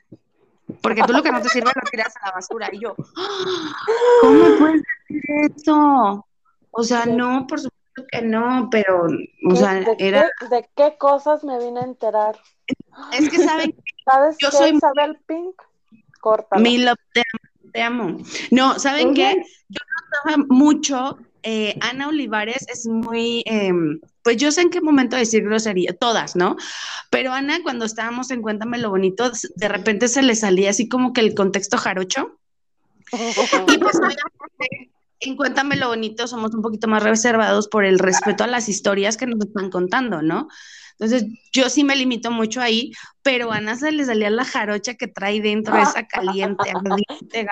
[0.82, 2.70] Porque tú lo que no te sirve lo tiras a la basura.
[2.72, 3.76] Y yo, ¡Ah!
[4.22, 5.24] ¿cómo puedes decir
[5.56, 6.26] eso?
[6.72, 9.08] O sea, no, por supuesto que no, pero,
[9.50, 10.30] o sea, ¿De era...
[10.39, 12.38] Qué, ¿De qué cosas me vine a enterar?
[13.13, 13.75] Es que saben,
[14.06, 15.56] ¿sabes yo qué, soy Isabel Pink?
[16.21, 16.58] Corta.
[16.58, 16.97] Mi love,
[17.73, 18.17] te amo.
[18.51, 19.43] No, ¿saben qué?
[19.69, 19.80] Yo
[20.25, 21.17] notaba mucho
[21.49, 26.36] eh, Ana Olivares es muy, em, pues yo sé en qué momento decir grosería, todas,
[26.36, 26.58] ¿no?
[27.10, 31.13] Pero Ana, cuando estábamos en Cuéntame lo bonito, de repente se le salía así como
[31.13, 32.38] que el contexto jarocho.
[33.69, 33.97] y pues
[35.21, 39.15] en Cuéntame lo bonito somos un poquito más reservados por el respeto a las historias
[39.15, 40.49] que nos están contando, ¿no?
[41.00, 44.96] Entonces, yo sí me limito mucho ahí, pero a Ana se le salía la jarocha
[44.96, 47.48] que trae dentro, esa caliente, ardiente,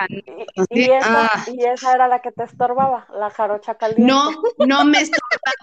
[0.69, 1.45] ¿Y, esa, ah.
[1.53, 4.03] y esa era la que te estorbaba, la jarocha caliente.
[4.03, 4.31] No,
[4.65, 5.53] no me estorbaba,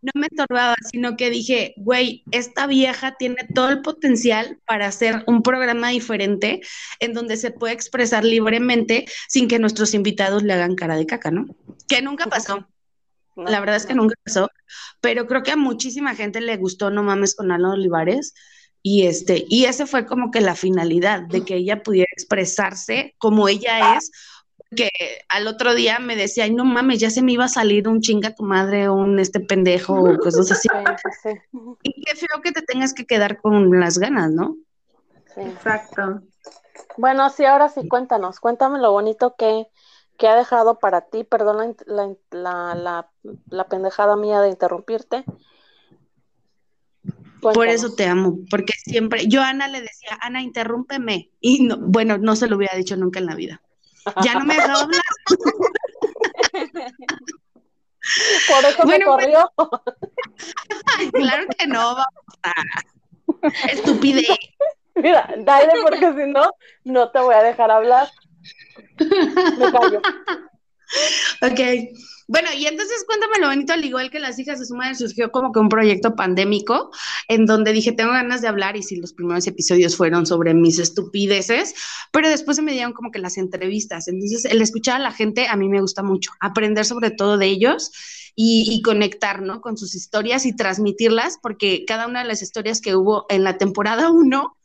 [0.00, 5.22] no me estorbaba, sino que dije, güey, esta vieja tiene todo el potencial para hacer
[5.26, 6.62] un programa diferente
[7.00, 11.30] en donde se puede expresar libremente sin que nuestros invitados le hagan cara de caca,
[11.30, 11.46] ¿no?
[11.86, 12.66] Que nunca pasó.
[13.36, 14.50] La verdad es que nunca pasó,
[15.00, 18.32] pero creo que a muchísima gente le gustó No mames con Ana Olivares
[18.82, 23.48] y este y ese fue como que la finalidad de que ella pudiera expresarse como
[23.48, 24.10] ella es,
[24.74, 24.90] que
[25.28, 28.00] al otro día me decía, "Ay, no mames, ya se me iba a salir un
[28.00, 30.68] chinga tu madre, un este pendejo o cosas así."
[31.82, 34.56] Y qué feo que te tengas que quedar con las ganas, ¿no?
[35.34, 36.22] Sí, exacto.
[36.96, 39.66] Bueno, sí, ahora sí, cuéntanos, cuéntame lo bonito que
[40.18, 41.24] ¿Qué ha dejado para ti?
[41.24, 41.76] Perdón
[42.30, 43.08] la,
[43.68, 45.24] pendejada mía de interrumpirte.
[47.40, 51.30] Por eso te amo, porque siempre, yo a Ana le decía, Ana, interrúmpeme.
[51.40, 53.62] Y no, bueno, no se lo hubiera dicho nunca en la vida.
[54.22, 55.02] Ya no me dejaba hablar.
[58.48, 59.52] Por eso me corrió.
[61.12, 62.52] claro que no, vamos a...
[63.70, 64.26] Estupidez.
[64.94, 66.50] Mira, dale, porque si no,
[66.84, 68.08] no te voy a dejar hablar.
[68.98, 70.00] Me callo.
[71.42, 71.60] Ok.
[72.28, 75.30] Bueno, y entonces cuéntame lo bonito, al igual que las hijas de su madre, surgió
[75.30, 76.90] como que un proyecto pandémico
[77.28, 80.80] en donde dije, tengo ganas de hablar y si los primeros episodios fueron sobre mis
[80.80, 81.74] estupideces,
[82.10, 84.08] pero después se me dieron como que las entrevistas.
[84.08, 87.46] Entonces, el escuchar a la gente a mí me gusta mucho, aprender sobre todo de
[87.46, 87.92] ellos
[88.34, 89.60] y, y conectar, ¿no?
[89.60, 93.56] Con sus historias y transmitirlas, porque cada una de las historias que hubo en la
[93.56, 94.56] temporada 1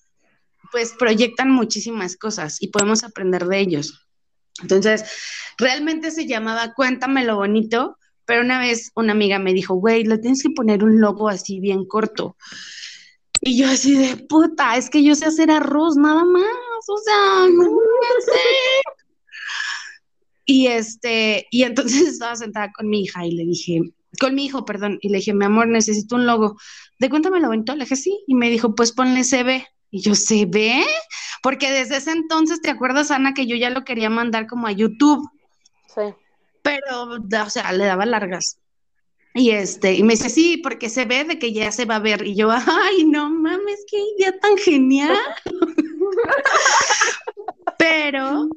[0.72, 4.08] pues proyectan muchísimas cosas y podemos aprender de ellos.
[4.62, 5.04] Entonces,
[5.58, 10.18] realmente se llamaba Cuéntame lo bonito, pero una vez una amiga me dijo, güey, le
[10.18, 12.38] tienes que poner un logo así bien corto.
[13.42, 16.44] Y yo así de puta, es que yo sé hacer arroz nada más,
[16.88, 17.64] o sea, no
[18.26, 18.40] sé.
[20.46, 23.82] Y este, y entonces estaba sentada con mi hija y le dije,
[24.20, 26.58] con mi hijo, perdón, y le dije, mi amor, necesito un logo.
[27.00, 29.66] De cuéntame lo bonito, le dije sí, y me dijo, pues ponle CB.
[29.92, 30.84] Y yo, ¿se ve?
[31.44, 34.72] Porque desde ese entonces, ¿te acuerdas, Ana, que yo ya lo quería mandar como a
[34.72, 35.30] YouTube?
[35.94, 36.02] Sí.
[36.62, 38.58] Pero, o sea, le daba largas.
[39.34, 42.00] Y este, y me dice, sí, porque se ve de que ya se va a
[42.00, 42.26] ver.
[42.26, 45.18] Y yo, ay, no mames, qué idea tan genial.
[47.78, 48.50] Pero,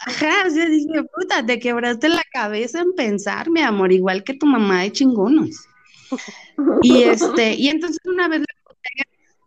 [0.00, 4.46] ajá, yo dije, puta, te quebraste la cabeza en pensar, mi amor, igual que tu
[4.46, 5.68] mamá de chingonos.
[6.82, 8.42] Y este, y entonces una vez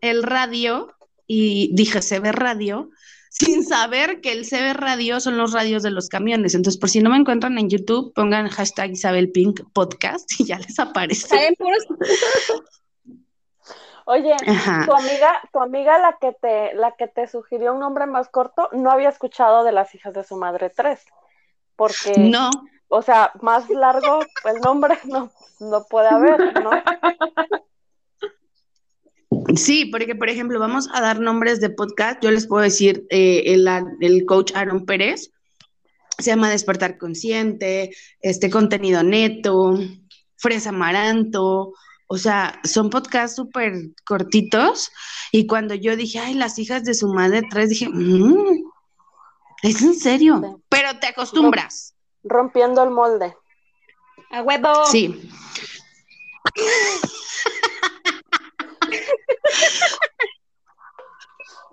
[0.01, 0.93] el radio
[1.27, 2.89] y dije CB Radio
[3.29, 6.55] sin saber que el CB Radio son los radios de los camiones.
[6.55, 10.57] Entonces, por si no me encuentran en YouTube, pongan hashtag Isabel Pink Podcast y ya
[10.57, 11.55] les aparece.
[14.05, 14.35] Oye,
[14.85, 18.67] tu amiga, tu amiga la que te, la que te sugirió un nombre más corto,
[18.71, 21.05] no había escuchado de las hijas de su madre tres.
[21.75, 22.49] Porque no.
[22.87, 26.71] O sea, más largo el nombre no, no puede haber, ¿no?
[29.55, 32.21] Sí, porque por ejemplo, vamos a dar nombres de podcast.
[32.21, 33.67] Yo les puedo decir, eh, el,
[34.01, 35.31] el, coach Aaron Pérez
[36.17, 39.79] se llama Despertar Consciente, este contenido neto,
[40.37, 41.73] Fresa Amaranto.
[42.07, 43.73] O sea, son podcasts súper
[44.05, 44.91] cortitos.
[45.31, 48.63] Y cuando yo dije, ay, las hijas de su madre tres, dije, mmm,
[49.63, 50.61] es en serio.
[50.69, 51.95] Pero te acostumbras.
[52.23, 53.35] Rompiendo el molde.
[54.31, 54.85] A huevo.
[54.85, 55.29] Sí.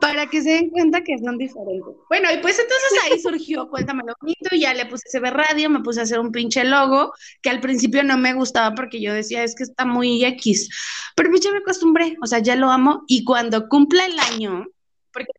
[0.07, 1.97] Para que se den cuenta que son diferentes.
[2.09, 5.81] Bueno, y pues entonces ahí surgió Cuéntamelo bonito, y ya le puse CB Radio, me
[5.81, 9.43] puse a hacer un pinche logo, que al principio no me gustaba porque yo decía,
[9.43, 10.69] es que está muy X,
[11.17, 14.67] pero pues ya me acostumbré, o sea, ya lo amo, y cuando cumpla el año,
[15.13, 15.33] porque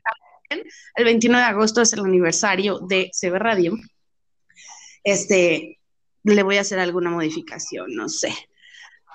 [0.50, 3.78] también el 21 de agosto es el aniversario de CB Radio,
[5.02, 5.80] este,
[6.24, 8.34] le voy a hacer alguna modificación, no sé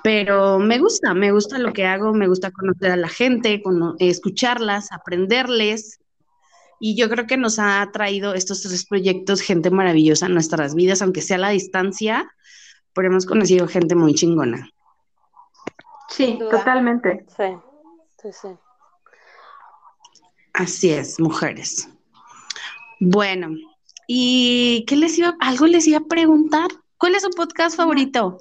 [0.02, 3.62] pero me gusta, me gusta lo que hago, me gusta conocer a la gente,
[3.98, 6.00] escucharlas, aprenderles.
[6.80, 11.00] Y yo creo que nos ha traído estos tres proyectos gente maravillosa en nuestras vidas,
[11.02, 12.28] aunque sea a la distancia,
[12.92, 14.68] pero hemos conocido gente muy chingona.
[16.08, 17.24] Sí, totalmente.
[17.36, 17.56] Sí,
[18.20, 18.48] sí, sí.
[20.52, 21.88] Así es, mujeres.
[22.98, 23.56] Bueno,
[24.06, 26.70] ¿y qué les iba, algo les iba a preguntar?
[26.98, 28.38] ¿Cuál es su podcast favorito?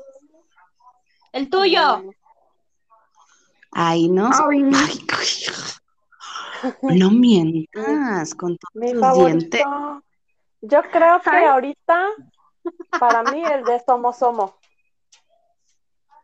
[1.31, 2.03] El tuyo.
[3.71, 4.29] Ay, no.
[6.81, 9.61] no mientas con todos los dientes.
[10.61, 12.09] Yo creo que ahorita,
[12.99, 14.57] para mí, el de Somo Somo.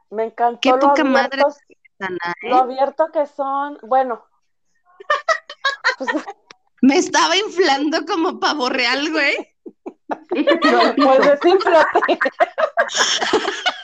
[0.09, 2.07] Me encantó Qué poca madre ¿eh?
[2.43, 3.77] lo abierto que son.
[3.83, 4.23] Bueno.
[6.81, 9.35] Me estaba inflando como pavo real, güey.
[10.95, 12.19] pues desinflate.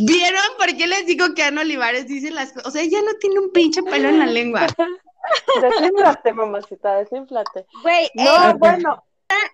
[0.00, 2.68] ¿Vieron por qué les digo que Ana Olivares dice las cosas?
[2.68, 4.66] O sea, ella no tiene un pinche pelo en la lengua.
[5.62, 7.66] Desinflate, mamacita, desinflate.
[7.82, 9.04] Güey, no, eh, bueno.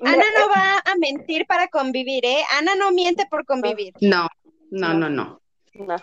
[0.05, 2.43] Ana no va a mentir para convivir, ¿eh?
[2.59, 3.95] Ana no miente por convivir.
[4.01, 4.29] No,
[4.71, 5.41] no, no, no.
[5.75, 5.97] no.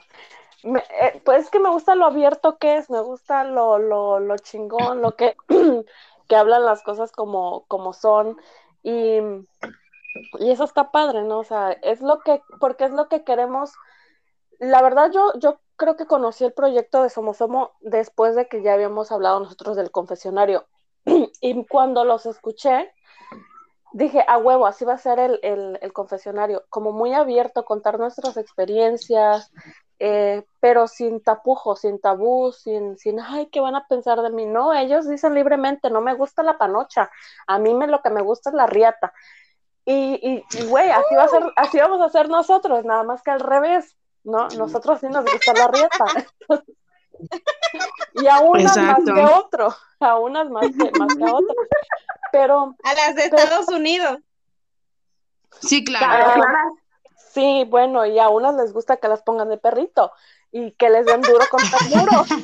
[0.64, 4.38] Eh, pues es que me gusta lo abierto que es, me gusta lo, lo, lo
[4.38, 5.36] chingón, lo que,
[6.28, 8.38] que hablan las cosas como, como son.
[8.82, 9.18] Y,
[10.40, 11.40] y eso está padre, ¿no?
[11.40, 13.74] O sea, es lo que, porque es lo que queremos
[14.60, 18.74] la verdad yo, yo creo que conocí el proyecto de Somosomo después de que ya
[18.74, 20.66] habíamos hablado nosotros del confesionario.
[21.42, 22.92] y cuando los escuché,
[23.94, 29.52] dije, a huevo, así va a ser el, confesionario, como muy abierto, contar nuestras experiencias,
[30.00, 34.46] eh, pero sin tapujos, sin tabú, sin, sin, ay, ¿qué van a pensar de mí?
[34.46, 37.10] No, ellos dicen libremente, no me gusta la panocha,
[37.48, 39.14] a mí me, lo que me gusta es la riata.
[39.86, 43.32] Y, y, güey, así va a ser, así vamos a hacer nosotros, nada más que
[43.32, 43.96] al revés.
[44.26, 44.50] ¿No?
[44.50, 46.06] Nosotros sí nos gusta la rieta.
[48.16, 51.68] y a unas más que otro, a unas más que, más que a otras.
[52.32, 52.76] Pero.
[52.84, 54.20] A las de Estados Unidos.
[55.62, 56.44] Sí, claro.
[57.34, 60.12] Sí, bueno, y a unas les gusta que las pongan de perrito
[60.52, 62.26] y que les den duro con duro.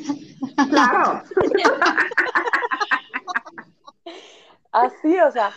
[0.69, 1.23] Claro.
[4.71, 5.51] Así, o sea,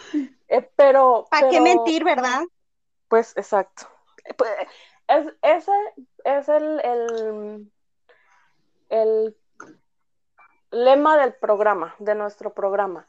[0.49, 1.27] eh, pero.
[1.31, 2.43] ¿Para qué mentir, verdad?
[3.09, 3.89] Pues exacto.
[5.09, 5.73] Es, ese
[6.25, 7.71] es el,
[8.91, 9.37] el,
[10.71, 13.07] lema del programa, de nuestro programa,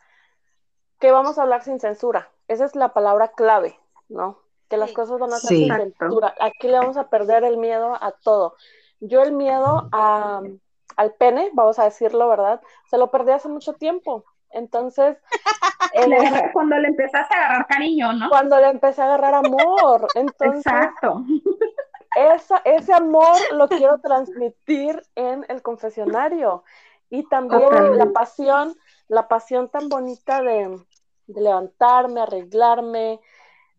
[0.99, 2.29] que vamos a hablar sin censura.
[2.47, 3.79] Esa es la palabra clave,
[4.09, 4.39] ¿no?
[4.69, 6.35] Que las cosas van a ser sin censura.
[6.39, 8.55] Aquí le vamos a perder el miedo a todo.
[8.99, 10.41] Yo el miedo a,
[10.95, 12.61] al pene, vamos a decirlo, ¿verdad?
[12.89, 14.25] Se lo perdí hace mucho tiempo.
[14.51, 15.17] Entonces,
[16.53, 18.29] cuando le empezaste a agarrar cariño, ¿no?
[18.29, 20.07] Cuando le empecé a agarrar amor.
[20.15, 21.23] Entonces, Exacto
[22.63, 26.63] ese amor lo quiero transmitir en el confesionario.
[27.09, 28.75] Y también la pasión,
[29.07, 30.79] la pasión tan bonita de,
[31.27, 33.19] levantarme, arreglarme,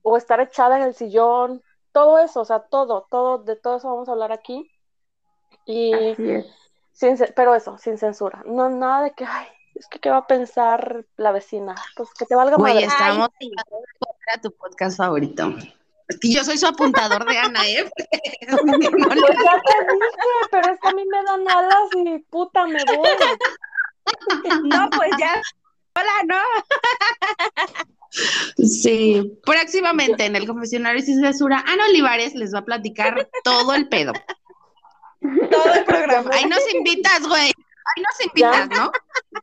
[0.02, 3.88] o estar echada en el sillón, todo eso, o sea, todo, todo, de todo eso
[3.88, 4.70] vamos a hablar aquí.
[5.64, 6.14] Y
[6.92, 8.42] sin, pero eso, sin censura.
[8.46, 9.46] No, nada de que, ay,
[9.78, 11.74] es que qué va a pensar la vecina.
[11.96, 13.28] Pues que te valga Oye, estamos
[14.34, 15.54] a tu podcast favorito.
[16.08, 17.90] Es que yo soy su apuntador de Ana, ¿eh?
[17.96, 18.88] pues ya te dije,
[20.50, 23.08] pero es que a mí me dan alas y puta, me voy.
[24.62, 25.42] No, pues ya.
[25.96, 26.40] Hola, no.
[28.56, 33.88] Sí, próximamente en el confesionario sin censura, Ana Olivares les va a platicar todo el
[33.88, 34.12] pedo.
[35.50, 36.30] Todo el programa.
[36.32, 37.52] Ahí nos invitas, güey.
[37.86, 38.92] Ahí nos invitas, ¿no?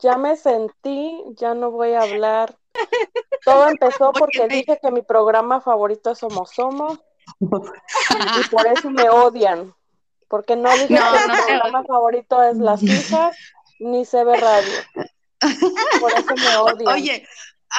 [0.01, 2.55] Ya me sentí, ya no voy a hablar.
[3.45, 6.99] Todo empezó porque dije que mi programa favorito es Somos Somos
[7.39, 9.73] y por eso me odian.
[10.27, 13.37] Porque no dije que mi programa favorito es Las hijas
[13.79, 14.73] ni se ve radio.
[15.99, 16.89] Por eso me odio.
[16.89, 17.27] Oye,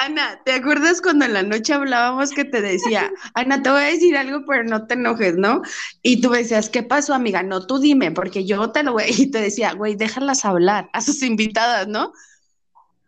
[0.01, 3.85] Ana, ¿te acuerdas cuando en la noche hablábamos que te decía, Ana, te voy a
[3.85, 5.61] decir algo, pero no te enojes, ¿no?
[6.01, 7.43] Y tú decías, ¿qué pasó, amiga?
[7.43, 9.05] No, tú dime, porque yo te lo voy.
[9.17, 12.11] Y te decía, güey, déjalas hablar a sus invitadas, ¿no?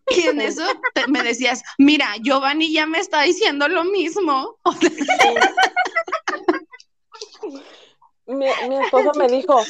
[0.09, 0.63] Y en eso
[1.09, 4.57] me decías, mira, Giovanni ya me está diciendo lo mismo.
[8.27, 9.61] mi, mi esposo me dijo,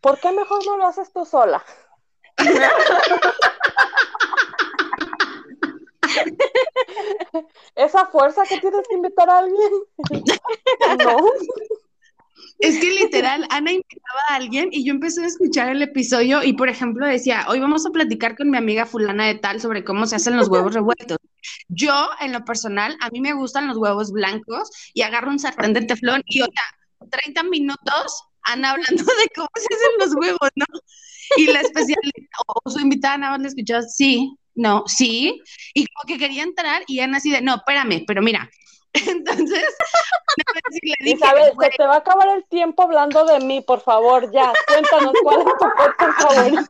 [0.00, 1.64] ¿por qué mejor no lo haces tú sola?
[7.74, 9.70] Esa fuerza que tienes que invitar a alguien.
[11.04, 11.16] no.
[12.60, 16.52] Es que literal, Ana invitaba a alguien y yo empecé a escuchar el episodio y,
[16.52, 20.06] por ejemplo, decía, hoy vamos a platicar con mi amiga fulana de tal sobre cómo
[20.06, 21.18] se hacen los huevos revueltos.
[21.68, 25.72] Yo, en lo personal, a mí me gustan los huevos blancos y agarro un sartén
[25.74, 26.62] de teflón y, otra,
[27.10, 30.66] 30 minutos Ana hablando de cómo se hacen los huevos, ¿no?
[31.36, 35.42] Y la especialista o su invitada nada más le escuchó, sí, no, sí,
[35.74, 38.48] y como que quería entrar y Ana así de, no, espérame, pero mira,
[38.92, 39.64] entonces,
[40.36, 44.30] le dije, Isabel, se te va a acabar el tiempo hablando de mí, por favor,
[44.32, 46.62] ya, cuéntanos cuál es tu podcast favorito.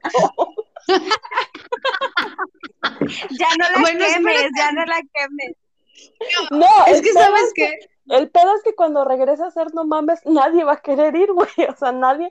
[3.38, 5.56] ya no la quemes, ya no la quemes.
[6.50, 7.78] No, es que sabes que
[8.08, 11.32] el pedo es que cuando regrese a hacer No Mames, nadie va a querer ir,
[11.32, 11.48] güey.
[11.68, 12.28] O sea, nadie.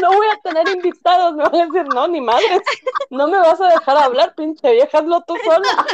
[0.00, 1.34] no voy a tener invitados.
[1.34, 2.60] Me van a decir, no, ni madre.
[3.10, 5.86] No me vas a dejar hablar, pinche vieja, hazlo tú sola.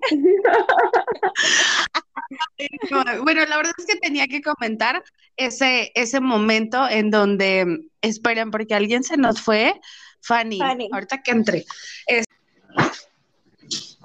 [3.22, 5.02] bueno, la verdad es que tenía que comentar
[5.36, 9.80] ese, ese momento en donde, esperen, porque alguien se nos fue.
[10.20, 10.60] Fanny,
[10.92, 11.64] ahorita que entré.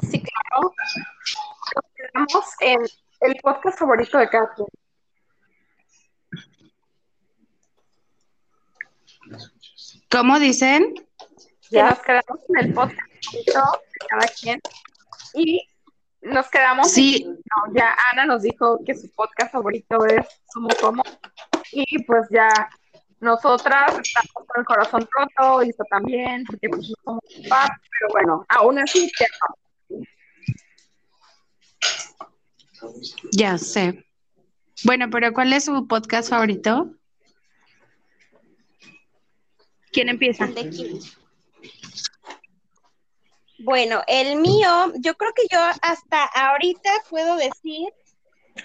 [0.10, 0.74] Sí, claro.
[1.96, 2.80] Estamos en
[3.24, 4.68] el podcast favorito de cada quien.
[10.12, 10.94] ¿Cómo dicen?
[11.72, 13.62] Ya nos quedamos en el podcast favorito
[14.00, 14.62] de cada quien.
[15.34, 15.68] Y
[16.22, 16.92] nos quedamos.
[16.92, 17.26] Sí.
[17.74, 21.04] ya Ana nos dijo que su podcast favorito es Como Como.
[21.72, 22.70] Y pues ya
[23.20, 28.46] nosotras estamos con el corazón roto y eso también, porque pues no somos pero bueno,
[28.50, 29.10] aún así,
[33.32, 34.06] ya sé.
[34.84, 36.92] Bueno, pero ¿cuál es su podcast favorito?
[39.92, 40.50] ¿Quién empieza?
[43.60, 47.90] Bueno, el mío, yo creo que yo hasta ahorita puedo decir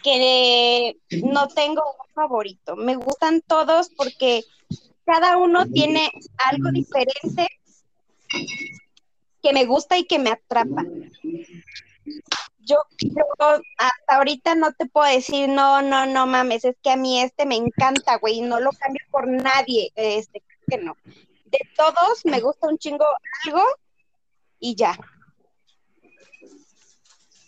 [0.02, 2.76] que no tengo un favorito.
[2.76, 4.44] Me gustan todos porque
[5.04, 7.48] cada uno tiene algo diferente
[9.42, 10.84] que me gusta y que me atrapa
[12.68, 12.84] yo,
[13.78, 17.46] hasta ahorita no te puedo decir, no, no, no mames, es que a mí este
[17.46, 20.96] me encanta, güey, no lo cambio por nadie, este, que no.
[21.46, 23.06] De todos me gusta un chingo
[23.44, 23.62] algo
[24.60, 24.96] y ya.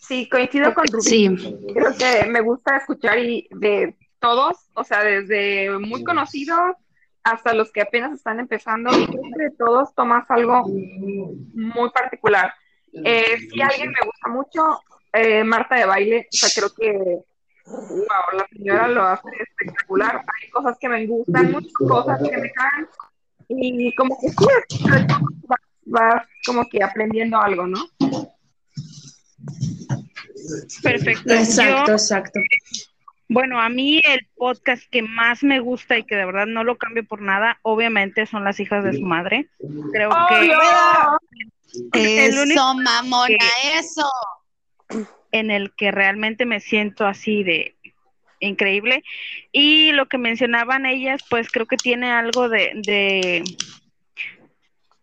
[0.00, 1.02] Sí, coincido con Rubí.
[1.02, 1.28] Sí.
[1.72, 6.76] Creo que me gusta escuchar y de todos, o sea, desde muy conocidos
[7.22, 12.52] hasta los que apenas están empezando, y creo que de todos tomas algo muy particular.
[12.92, 14.80] Eh, si alguien me gusta mucho,
[15.12, 17.22] eh, Marta de baile, o sea, creo que
[17.70, 20.16] wow, la señora lo hace espectacular.
[20.16, 22.88] Hay cosas que me gustan, muchas cosas que me caen.
[23.48, 24.46] Y como que sí,
[25.86, 27.84] vas, como que aprendiendo algo, ¿no?
[30.82, 31.32] Perfecto.
[31.32, 32.40] Exacto, exacto.
[33.28, 36.78] Bueno, a mí el podcast que más me gusta y que de verdad no lo
[36.78, 39.48] cambio por nada, obviamente son las hijas de su madre.
[39.92, 40.10] Creo
[41.92, 43.36] que eso, mamona,
[43.78, 44.10] eso
[45.32, 47.76] en el que realmente me siento así de
[48.40, 49.04] increíble.
[49.52, 52.72] Y lo que mencionaban ellas, pues creo que tiene algo de,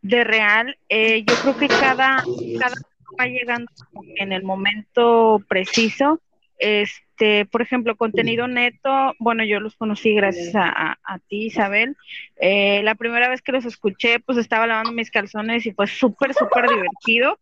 [0.02, 0.78] de, real.
[0.90, 2.24] Eh, yo creo que cada,
[2.60, 2.76] cada
[3.20, 3.72] va llegando
[4.16, 6.22] en el momento preciso.
[6.58, 7.07] Este,
[7.52, 11.96] por ejemplo, contenido neto, bueno, yo los conocí gracias a, a, ti, Isabel.
[12.38, 16.34] Eh, la primera vez que los escuché, pues estaba lavando mis calzones y fue súper,
[16.34, 17.40] súper divertido.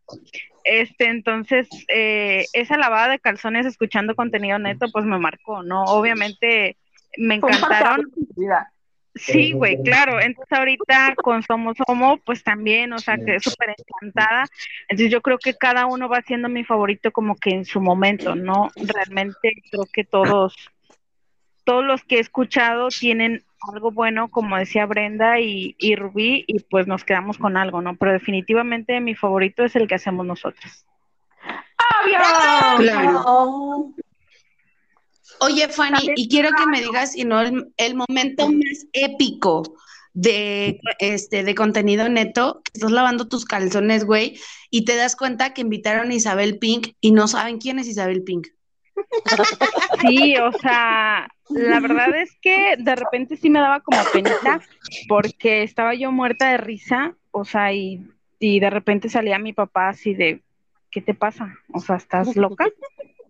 [0.64, 5.84] Este, entonces, eh, esa lavada de calzones escuchando contenido neto, pues me marcó, ¿no?
[5.84, 6.78] Obviamente
[7.18, 8.12] me encantaron.
[9.16, 10.20] Sí, güey, claro.
[10.20, 14.46] Entonces ahorita con Somos Homo, pues también, o sea, que súper encantada.
[14.90, 18.36] Entonces yo creo que cada uno va siendo mi favorito como que en su momento,
[18.36, 18.70] ¿no?
[18.76, 20.56] Realmente creo que todos,
[21.64, 23.44] todos los que he escuchado tienen
[23.74, 27.96] algo bueno, como decía Brenda y, y Rubí, y pues nos quedamos con algo, ¿no?
[27.96, 30.86] Pero definitivamente mi favorito es el que hacemos nosotros.
[32.04, 32.20] ¡Obvio!
[32.78, 33.94] Claro.
[35.40, 39.64] Oye, Fanny, y quiero que me digas, y no, el, el, momento más épico
[40.14, 45.54] de, este, de contenido neto, que estás lavando tus calzones, güey, y te das cuenta
[45.54, 48.48] que invitaron a Isabel Pink y no saben quién es Isabel Pink.
[50.02, 54.62] Sí, o sea, la verdad es que de repente sí me daba como penita
[55.08, 58.08] porque estaba yo muerta de risa, o sea, y,
[58.40, 60.42] y de repente salía mi papá así de,
[60.92, 61.54] ¿qué te pasa?
[61.74, 62.66] O sea, ¿estás loca?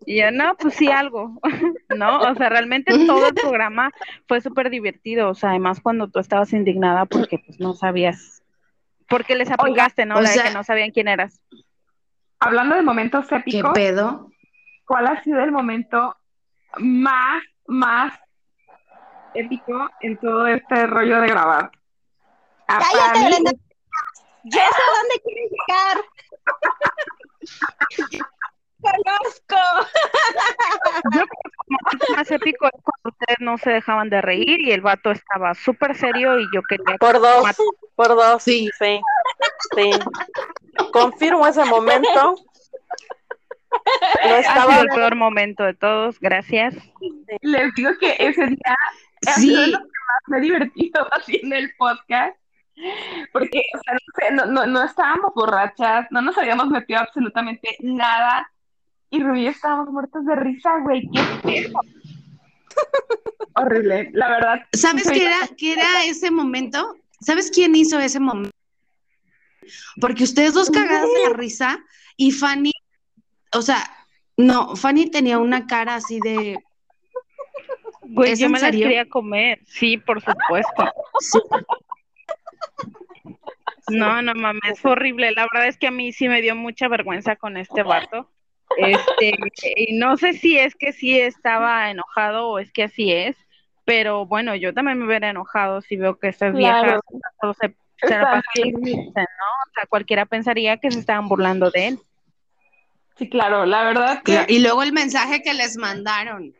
[0.06, 1.40] Y yo, no, pues sí, algo,
[1.96, 2.20] ¿no?
[2.20, 3.92] O sea, realmente todo el programa
[4.28, 8.44] fue súper divertido, o sea, además cuando tú estabas indignada porque pues no sabías,
[9.10, 10.22] porque les aplicaste, ¿no?
[10.22, 11.42] La de que no sabían quién eras.
[12.40, 13.74] Hablando de momentos épicos.
[13.74, 14.30] ¿Qué pedo?
[14.86, 16.16] ¿Cuál ha sido el momento
[16.78, 18.14] más, más
[19.34, 21.72] épico en todo este rollo de grabar?
[22.68, 23.52] Cállate, Brenda.
[24.44, 25.98] Yo sé dónde quieres llegar.
[28.86, 29.56] conozco.
[31.14, 34.82] Yo creo que más épico es cuando ustedes no se dejaban de reír y el
[34.82, 36.98] vato estaba súper serio y yo quería...
[36.98, 37.46] Por dos,
[37.96, 39.02] por dos, sí, sí,
[39.76, 39.92] sí.
[40.92, 42.36] Confirmo ese momento.
[44.24, 44.76] No estaba...
[44.76, 46.76] Ha el peor momento de todos, gracias.
[47.42, 48.78] Les digo que ese día
[49.36, 49.72] sí.
[49.72, 52.38] lo que más me he divertido haciendo el podcast
[53.32, 53.80] porque o
[54.20, 58.52] sea, no, no, no, estábamos borrachas, no nos habíamos metido absolutamente nada
[59.10, 61.10] y Rubí estábamos muertos de risa, güey.
[61.44, 61.72] ¿Qué
[63.56, 64.62] Horrible, la verdad.
[64.74, 66.98] ¿Sabes qué era, qué era ese momento?
[67.22, 68.52] ¿Sabes quién hizo ese momento?
[70.02, 71.80] Porque ustedes dos cagadas de la risa
[72.18, 72.72] y Fanny,
[73.54, 73.80] o sea,
[74.38, 76.58] no, Fanny tenía una cara así de.
[78.02, 80.84] Güey, yo me la quería comer, sí, por supuesto.
[81.20, 81.40] Sí.
[83.88, 85.32] No, no mames, fue horrible.
[85.32, 88.30] La verdad es que a mí sí me dio mucha vergüenza con este vato.
[88.78, 89.34] Este,
[89.76, 93.36] y no sé si es que sí estaba enojado o es que así es,
[93.86, 97.00] pero bueno, yo también me hubiera enojado si veo que estas viejas
[97.62, 98.92] se, se la pasan ¿no?
[98.92, 102.00] O sea, cualquiera pensaría que se estaban burlando de él.
[103.18, 104.46] Sí, claro, la verdad que...
[104.50, 106.54] Y luego el mensaje que les mandaron.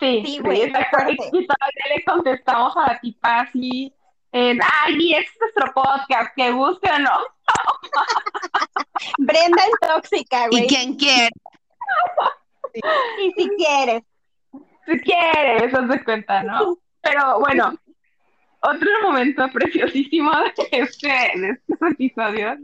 [0.00, 3.92] Sí, sí, güey, y todavía le contestamos a la tipa así,
[4.32, 7.18] en, ay, es nuestro podcast, que guste o no.
[9.18, 10.64] Brenda es tóxica, güey.
[10.64, 11.30] ¿Y quién quiere?
[13.18, 14.02] Y si quieres.
[14.86, 16.78] Si quieres, haz de cuenta, ¿no?
[17.00, 17.78] Pero bueno,
[18.60, 22.58] otro momento preciosísimo de este, de estos episodios.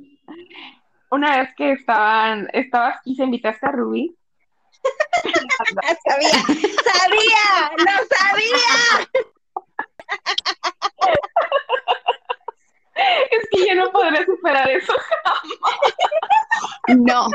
[1.10, 4.16] Una vez que estaban, estabas y se invitaste a Ruby.
[6.04, 6.30] sabía,
[6.82, 9.08] sabía, lo sabía.
[12.96, 15.42] Es que yo no podré superar eso jamás.
[16.88, 17.28] No.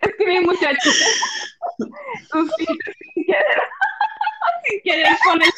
[0.00, 0.90] Es que mi muchacho,
[2.30, 3.62] sus filtros sin querer,
[4.64, 5.48] sin querer poner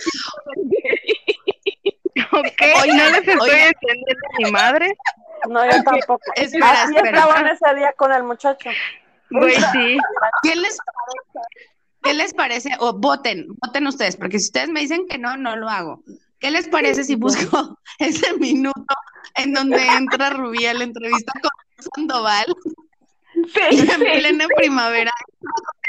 [2.33, 4.97] Ok, Hoy no les estoy entendiendo a mi madre.
[5.49, 6.21] No, yo tampoco.
[6.37, 7.19] Espera, Así espera.
[7.19, 8.71] estaban ese día con el muchacho.
[9.35, 9.99] Güey, sí.
[10.43, 11.49] ¿Qué les parece?
[12.03, 12.71] ¿Qué les parece?
[12.79, 16.03] O voten, voten ustedes, porque si ustedes me dicen que no, no lo hago.
[16.39, 18.95] ¿Qué les parece si busco ese minuto
[19.35, 21.51] en donde entra Rubí a la entrevista con
[21.95, 22.47] Sandoval?
[23.35, 25.11] Sí, en plena primavera,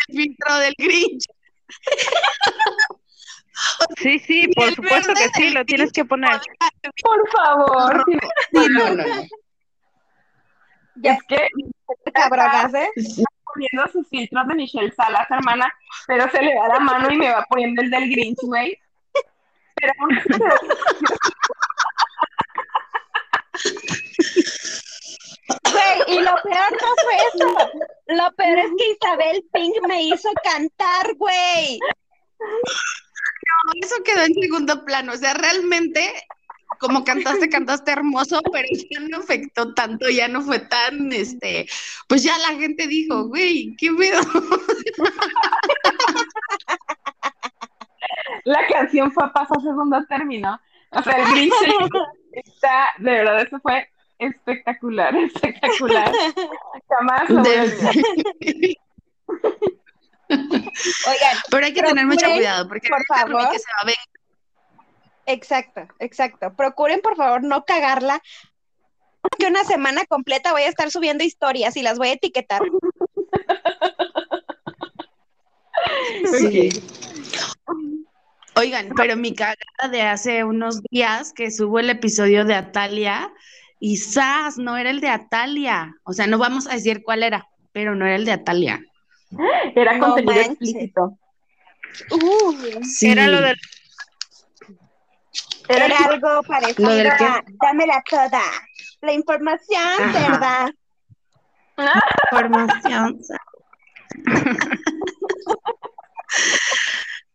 [0.07, 1.25] el filtro del Grinch.
[3.97, 6.41] Sí, sí, por supuesto que sí, lo tienes que poner.
[7.03, 8.03] Por favor.
[8.07, 8.17] Sí,
[8.51, 9.03] no, no,
[10.95, 11.11] no.
[11.11, 11.47] Es que
[12.13, 12.89] cabronas, ¿eh?
[13.53, 15.73] poniendo sus filtros de Michelle Salas, hermana,
[16.07, 18.77] pero se le va la mano y me va poniendo el del Grinch, güey.
[19.75, 19.93] Pero...
[25.71, 27.71] Güey, y lo peor no fue eso.
[28.07, 31.79] Lo peor es que Isabel Pink me hizo cantar, güey.
[32.39, 35.13] No, eso quedó en segundo plano.
[35.13, 36.25] O sea, realmente,
[36.79, 41.67] como cantaste, cantaste hermoso, pero ya no afectó tanto, ya no fue tan, este,
[42.07, 44.21] pues ya la gente dijo, güey, qué pedo.
[48.45, 50.59] La canción fue pasó a segundo término.
[50.91, 51.53] O sea, el Grinch
[52.31, 53.89] está, de verdad, eso fue
[54.19, 56.11] espectacular, espectacular.
[56.89, 57.95] Jamás lo voy a olvidar.
[60.27, 63.49] Oigan, Pero hay que tener mucho procuren, cuidado, porque por favor.
[63.51, 63.95] que se va a ver.
[65.25, 66.53] Exacto, exacto.
[66.55, 68.21] Procuren, por favor, no cagarla.
[69.39, 72.61] Que una semana completa voy a estar subiendo historias y las voy a etiquetar.
[76.37, 76.69] Sí.
[78.55, 83.31] Oigan, pero mi cagada de hace unos días que subo el episodio de Atalia
[83.79, 84.57] y ¡zas!
[84.57, 85.95] no era el de Atalia.
[86.03, 88.81] O sea, no vamos a decir cuál era, pero no era el de Atalia.
[89.75, 91.17] Era contenido explícito.
[92.11, 92.53] Uh,
[93.01, 93.57] Era lo del
[95.67, 98.41] era algo parecido ¿Lo del a dámela toda.
[99.01, 100.71] La información, Ajá.
[101.77, 102.01] ¿verdad?
[102.31, 103.19] Información.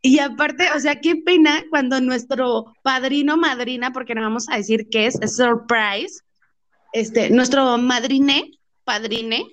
[0.02, 4.88] Y aparte, o sea, qué pena cuando nuestro padrino madrina, porque no vamos a decir
[4.90, 6.22] qué es, es surprise,
[6.92, 8.50] este, nuestro madrine,
[8.84, 9.46] padrine,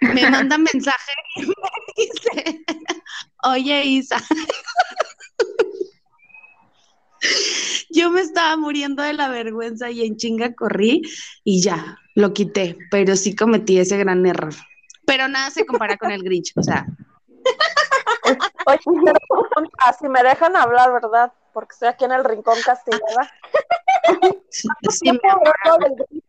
[0.00, 1.54] me manda mensaje y me
[1.96, 2.64] dice,
[3.44, 4.16] oye Isa,
[7.90, 11.02] yo me estaba muriendo de la vergüenza y en chinga corrí
[11.44, 14.54] y ya, lo quité, pero sí cometí ese gran error.
[15.06, 16.86] Pero nada se compara con el Grinch, o sea,
[18.66, 19.12] Oye,
[19.86, 21.32] así me dejan hablar, ¿verdad?
[21.52, 23.30] Porque estoy aquí en el rincón castigada.
[24.48, 25.18] sí, sí me-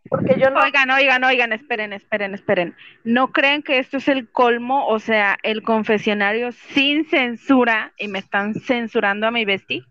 [0.10, 0.62] Porque yo no.
[0.62, 2.76] Oigan, oigan, oigan, esperen, esperen, esperen.
[3.04, 4.88] ¿No creen que esto es el colmo?
[4.88, 9.84] O sea, el confesionario sin censura y me están censurando a mi bestie.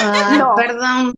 [0.00, 0.54] Ay, No.
[0.54, 1.14] perdón.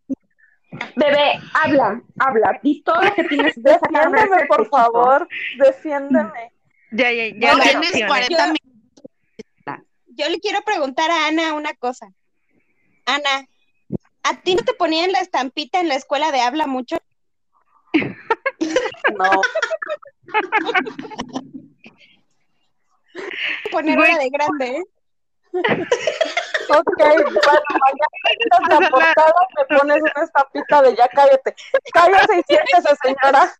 [0.96, 2.60] Bebé, habla, habla.
[2.62, 5.26] Y todo lo que tienes Defiéndeme, ese por favor.
[5.58, 6.52] Defiéndeme.
[6.90, 7.54] Ya, ya, ya.
[7.60, 8.06] Tienes opciones.
[8.06, 8.64] 40 minutos.
[10.08, 12.12] Yo le quiero preguntar a Ana una cosa.
[13.06, 13.46] Ana,
[14.24, 16.98] ¿a ti no te ponían la estampita en la escuela de habla mucho?
[19.16, 19.40] No.
[23.70, 24.84] Ponerla de grande, ¿eh?
[26.70, 27.20] Ok, bueno,
[27.80, 28.18] mañana
[28.78, 31.54] en la portada me pones una estampita de ya cállate.
[31.92, 33.52] Cállate y siéntese, señora.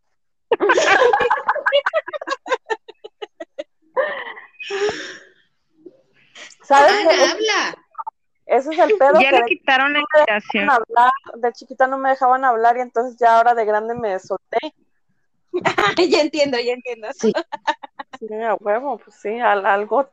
[6.63, 7.25] ¿Sabes Ana, qué?
[7.25, 7.85] habla.
[8.47, 10.65] Ese es el pedo Ya que le quitaron la no me invitación.
[10.65, 14.19] dejaban hablar, de chiquita no me dejaban hablar y entonces ya ahora de grande me
[14.19, 14.59] solté.
[16.09, 17.09] ya entiendo, ya entiendo.
[17.13, 17.33] Sí.
[18.19, 20.11] Sí, a huevo, pues sí, al- algo,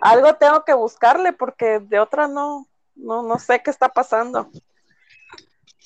[0.00, 4.50] algo tengo que buscarle porque de otra no, no, no sé qué está pasando.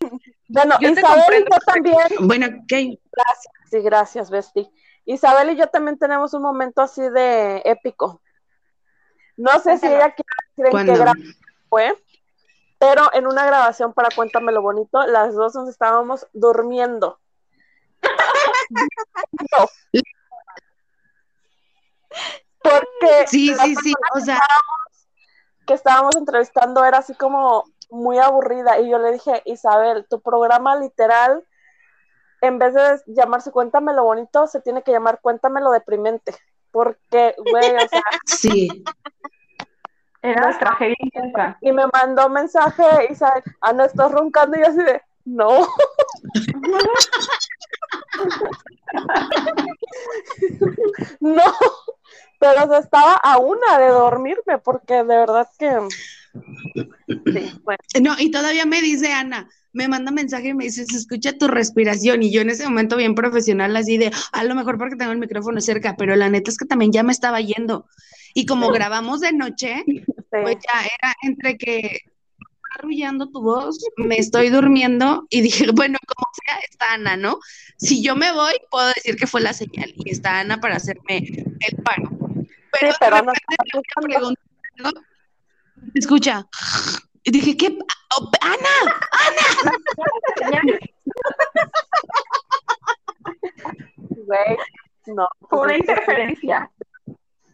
[0.46, 2.98] Bueno, Yo Isabel y yo también, Bueno, ¿qué?
[3.10, 4.70] gracias, sí, gracias, Besti.
[5.06, 8.20] Isabel y yo también tenemos un momento así de épico.
[9.36, 10.92] No sé si ella quiere decir en ¿Cuándo?
[10.92, 11.34] qué grabación
[11.70, 12.04] fue,
[12.78, 17.18] pero en una grabación para Cuéntame lo Bonito, las dos nos estábamos durmiendo.
[22.64, 23.92] Porque Sí, la sí, sí.
[24.14, 24.40] O sea,
[25.66, 30.76] que estábamos entrevistando era así como muy aburrida y yo le dije, Isabel, tu programa
[30.76, 31.44] literal,
[32.40, 36.34] en vez de llamarse Cuéntame lo bonito, se tiene que llamar Cuéntame lo deprimente.
[36.70, 38.84] Porque, güey, o sea, sí.
[40.22, 41.58] Era tragedia intensa.
[41.60, 45.68] y me mandó mensaje, Isabel, ah, no estás roncando y yo así de, no.
[51.20, 51.42] no,
[52.38, 55.72] pero se estaba a una de dormirme porque de verdad que...
[57.06, 57.78] Sí, bueno.
[58.00, 61.48] No, y todavía me dice Ana, me manda mensaje y me dice, se escucha tu
[61.48, 62.22] respiración.
[62.22, 65.18] Y yo en ese momento bien profesional, así de, a lo mejor porque tengo el
[65.18, 67.86] micrófono cerca, pero la neta es que también ya me estaba yendo.
[68.34, 70.02] Y como grabamos de noche, sí.
[70.30, 72.00] pues ya era entre que
[72.78, 77.38] arrullando tu voz, me estoy durmiendo y dije, bueno, como sea, está Ana, ¿no?
[77.78, 81.18] Si yo me voy, puedo decir que fue la señal y está Ana para hacerme
[81.18, 82.10] el paro.
[82.72, 83.22] Pero, Sí, pero de
[84.78, 84.90] no
[85.94, 86.46] escucha,
[87.22, 87.78] y dije, ¿qué?
[88.18, 88.68] Oh, Ana,
[94.26, 94.56] Güey,
[95.06, 96.70] no, Fue una pues, interferencia.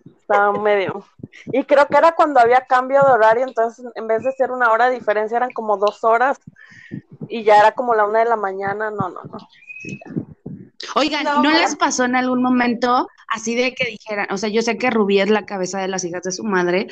[0.06, 1.04] estaba medio.
[1.46, 4.70] Y creo que era cuando había cambio de horario, entonces en vez de ser una
[4.72, 6.38] hora de diferencia eran como dos horas
[7.28, 9.38] y ya era como la una de la mañana, no, no, no.
[10.96, 11.58] Oigan, No, ¿no, bueno.
[11.58, 15.20] les pasó en algún momento así de que dijeran, o sea, yo sé que Rubí
[15.20, 16.88] es la cabeza de las hijas de su madre,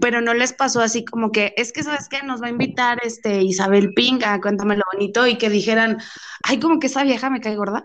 [0.00, 2.98] pero no les pasó así como que, es que sabes que nos va a invitar
[3.02, 5.98] este Isabel Pinga, cuéntame lo bonito, y que dijeran,
[6.42, 7.84] ay, como que esa vieja me cae gorda.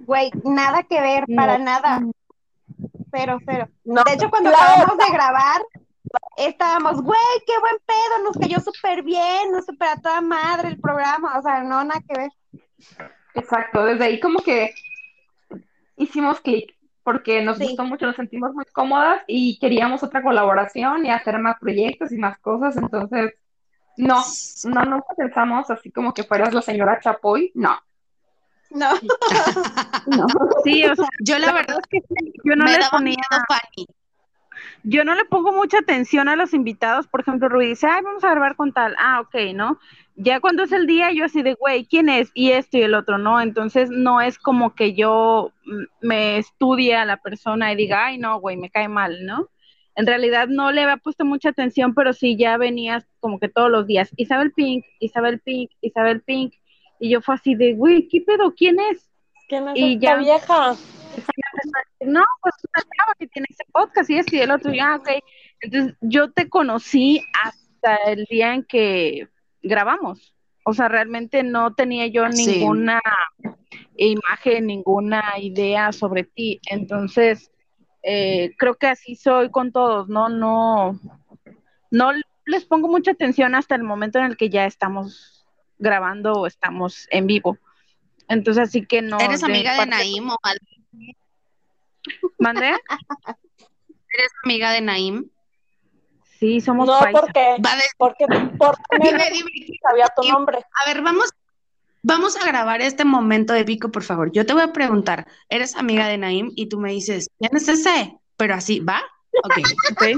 [0.00, 1.36] Güey, nada que ver, No.
[1.36, 2.02] para nada.
[3.10, 3.68] Pero, pero.
[3.84, 5.62] No, De hecho, cuando acabamos de grabar,
[6.36, 10.80] estábamos, güey, qué buen pedo, nos cayó súper bien, nos super a toda madre el
[10.80, 12.30] programa, o sea, no, nada que ver.
[13.34, 14.74] Exacto, desde ahí como que
[15.96, 17.64] hicimos clic, porque nos Sí.
[17.68, 22.16] gustó mucho, nos sentimos muy cómodas y queríamos otra colaboración y hacer más proyectos y
[22.18, 23.34] más cosas, entonces,
[23.96, 24.22] no,
[24.64, 27.78] no, nunca pensamos así como que fueras la señora Chapoy, no,
[28.70, 28.90] No,
[30.06, 30.26] no.
[30.64, 32.00] Sí, o sea, Yo la verdad es que
[32.44, 33.86] yo no me le daba ponía, miedo Fanny.
[34.82, 37.06] yo no le pongo mucha atención a los invitados.
[37.06, 38.94] Por ejemplo, Rubí dice, ay, vamos a grabar con tal.
[38.98, 39.78] Ah, ok, ¿no?
[40.16, 42.30] ya cuando es el día, yo así de, güey, ¿quién es?
[42.34, 43.40] Y esto y el otro, ¿no?
[43.40, 45.52] Entonces no es como que yo
[46.00, 49.50] me estudie a la persona y diga, ay, no, güey, me cae mal, ¿no?
[49.94, 53.70] En realidad no le había puesto mucha atención, pero sí ya venías como que todos
[53.70, 56.54] los días, Isabel Pink, Isabel Pink, Isabel Pink,
[56.98, 58.54] y yo fue así de, güey, ¿qué pedo?
[58.54, 59.08] ¿Quién es?
[59.48, 60.76] ¿Quién es y esta ya, vieja?
[62.00, 64.96] No, pues una chava que tiene ese podcast y este y el otro, ya, ah,
[64.96, 65.08] ok.
[65.60, 69.28] Entonces yo te conocí hasta el día en que
[69.62, 70.34] grabamos.
[70.64, 73.00] O sea, realmente no tenía yo ninguna
[73.96, 76.60] imagen, ninguna idea sobre ti.
[76.68, 77.50] Entonces,
[78.02, 80.28] eh, creo que así soy con todos, ¿no?
[80.28, 81.00] No,
[81.90, 82.10] no
[82.44, 85.35] les pongo mucha atención hasta el momento en el que ya estamos
[85.78, 87.58] grabando o estamos en vivo.
[88.28, 89.18] Entonces, así que no.
[89.20, 90.66] ¿Eres amiga de Naim o algo?
[92.38, 92.70] ¿Mandé?
[94.10, 95.30] ¿Eres amiga de Naim?
[96.38, 97.56] Sí, somos No, porque,
[97.96, 98.26] porque,
[99.82, 100.58] sabía tu nombre.
[100.58, 101.30] A ver, vamos,
[102.02, 104.30] vamos a grabar este momento de Vico, por favor.
[104.32, 106.52] Yo te voy a preguntar, ¿eres amiga de Naim?
[106.54, 108.18] Y tú me dices, ¿quién es ese?
[108.36, 109.02] Pero así, ¿va?
[109.44, 109.58] Ok.
[109.96, 110.14] okay.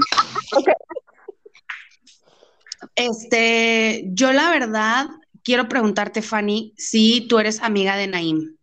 [2.95, 5.07] Este, yo la verdad
[5.49, 8.55] quiero preguntarte, Fanny, si tú eres amiga de Naim.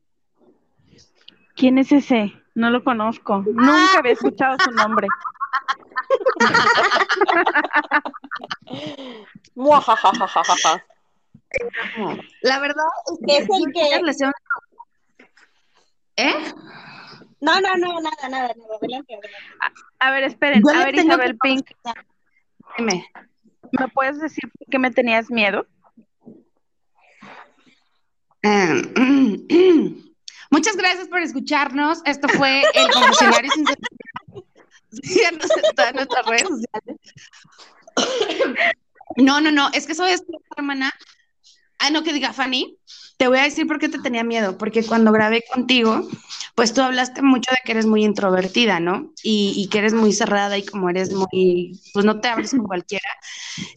[1.57, 2.33] ¿Quién es ese?
[2.55, 3.43] No lo conozco.
[3.45, 5.09] Nunca había escuchado su nombre.
[12.43, 13.97] La verdad es que, es el que...
[16.19, 16.55] ¿Eh?
[17.41, 19.19] No, no, no, nada, nada, Adelante,
[19.99, 21.69] A, ver, esperen, a ver, Isabel Pink.
[22.79, 23.05] Dime,
[23.73, 25.67] ¿me puedes decir por qué me tenías miedo?
[28.47, 28.87] Em,
[30.51, 32.01] muchas gracias por escucharnos.
[32.05, 33.67] Esto fue el confesionario sin
[35.03, 36.97] Síganos en todas nuestras redes sociales.
[39.17, 40.93] No, no, no, es que soy esta hermana.
[41.79, 42.79] Ah, no, que diga Fanny.
[43.19, 46.09] Te voy a decir por qué te tenía miedo, porque cuando grabé contigo,
[46.55, 49.13] pues tú hablaste mucho de que eres muy introvertida, ¿no?
[49.23, 52.65] Y, y que eres muy cerrada y como eres muy, pues no te abres con
[52.65, 53.09] cualquiera.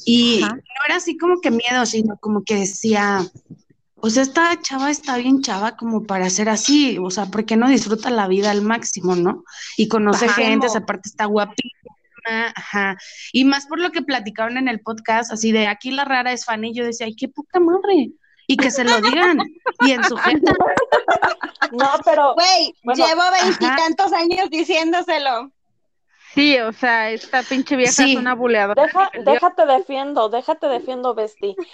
[0.06, 3.26] Y no era así como que miedo, sino como que decía,
[4.02, 7.68] o sea, esta chava está bien chava como para ser así, o sea, porque no
[7.68, 9.44] disfruta la vida al máximo, ¿no?
[9.78, 12.98] Y conoce gente, esa parte está guapísima, ajá.
[13.34, 16.46] Y más por lo que platicaron en el podcast, así de aquí la rara es
[16.46, 18.12] Fanny, yo decía, ay, qué puta madre.
[18.48, 19.38] Y que se lo digan,
[19.82, 20.52] y en su gente.
[21.72, 22.34] No, pero.
[22.34, 25.52] Güey, llevo veintitantos años diciéndoselo.
[26.40, 28.82] Sí, o sea, esta pinche vieja es una buleadora.
[28.82, 31.56] Deja, déjate defiendo, déjate defiendo, Besti.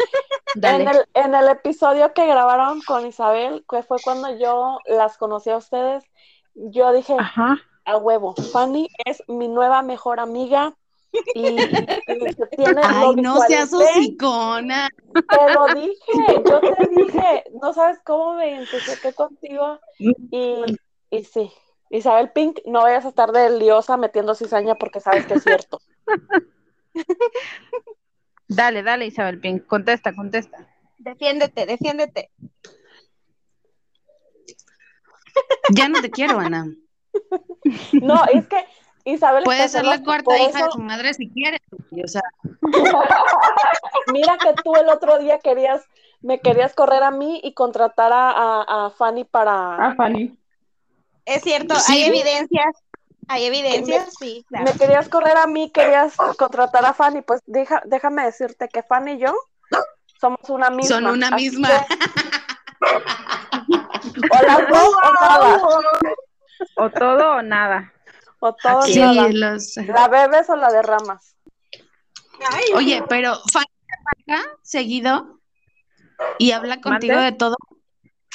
[0.55, 5.49] En el, en el episodio que grabaron con Isabel, que fue cuando yo las conocí
[5.49, 6.05] a ustedes,
[6.53, 10.73] yo dije, a huevo, Fanny es mi nueva mejor amiga.
[11.33, 11.57] Y,
[12.55, 14.87] tiene Ay, no seas hocicona.
[15.13, 19.77] Te lo dije, yo te dije, no sabes cómo me identifiqué contigo.
[19.99, 20.63] Y,
[21.09, 21.51] y sí,
[21.89, 25.79] Isabel Pink, no vayas a estar de liosa metiendo cizaña porque sabes que es cierto.
[28.47, 30.67] dale, dale, Isabel Pink, contesta, contesta.
[30.97, 32.31] Defiéndete, defiéndete.
[35.73, 36.65] Ya no te quiero, Ana.
[37.93, 38.65] No, es que
[39.05, 39.43] Isabel.
[39.43, 41.61] Puede ser la cuarta hija de su madre si quieres.
[42.03, 42.21] O sea.
[44.13, 45.83] Mira que tú el otro día querías,
[46.21, 49.77] me querías correr a mí y contratar a, a Fanny para.
[49.77, 50.37] A Fanny.
[51.25, 52.75] Es cierto, hay evidencias.
[53.27, 54.45] Hay evidencias, sí.
[54.49, 59.17] Me querías correr a mí, querías contratar a Fanny, pues déjame decirte que Fanny y
[59.19, 59.35] yo
[60.21, 60.95] somos una misma.
[60.95, 61.69] Son una misma.
[64.31, 65.61] o las dos o nada.
[66.77, 67.93] O todo o nada.
[68.39, 69.27] O todo o nada.
[69.87, 71.35] ¿La bebes o la derramas?
[72.75, 73.65] Oye, pero Fanny
[74.25, 75.39] te seguido
[76.37, 77.55] y habla contigo de todo.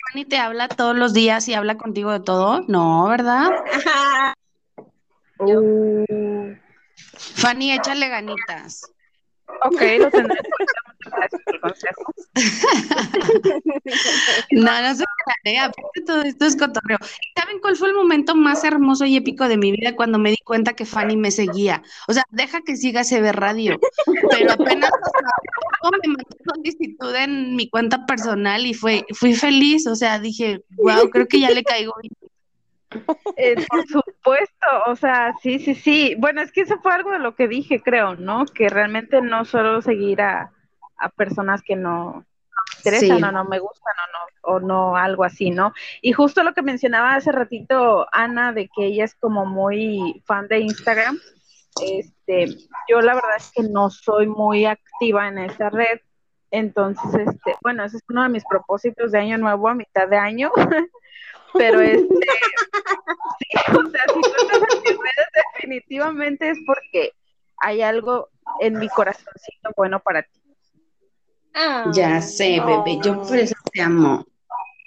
[0.08, 2.62] Fanny te habla todos los días y habla contigo de todo.
[2.68, 3.50] No, ¿verdad?
[5.38, 6.54] Uh.
[7.16, 8.82] Fanny, échale ganitas.
[9.64, 10.38] Ok, lo tendré
[14.52, 15.04] no, no se
[15.42, 15.72] planea,
[16.06, 16.98] todo esto es cotorreo.
[17.36, 20.36] ¿Saben cuál fue el momento más hermoso y épico de mi vida cuando me di
[20.44, 21.82] cuenta que Fanny me seguía?
[22.06, 23.80] O sea, deja que siga CB Radio,
[24.30, 24.90] pero apenas
[25.82, 31.08] me mandó solicitud en mi cuenta personal y fue, fui feliz, o sea, dije, wow,
[31.10, 31.94] creo que ya le caigo
[33.36, 36.16] eh, por supuesto, o sea, sí, sí, sí.
[36.18, 38.46] Bueno, es que eso fue algo de lo que dije, creo, ¿no?
[38.46, 40.52] Que realmente no solo seguir a,
[40.98, 45.24] a personas que no me interesan o no me gustan o no, o no algo
[45.24, 45.72] así, ¿no?
[46.02, 50.48] Y justo lo que mencionaba hace ratito Ana, de que ella es como muy fan
[50.48, 51.18] de Instagram,
[51.82, 52.46] este,
[52.88, 56.00] yo la verdad es que no soy muy activa en esa red,
[56.50, 60.16] Entonces, este, bueno, ese es uno de mis propósitos de año nuevo a mitad de
[60.16, 60.50] año.
[61.54, 62.04] Pero este,
[63.68, 67.12] o sea, si tú estás en mis redes, definitivamente es porque
[67.58, 68.28] hay algo
[68.60, 70.40] en mi corazoncito bueno para ti.
[71.92, 74.24] ya sé, bebé, yo por eso te amo.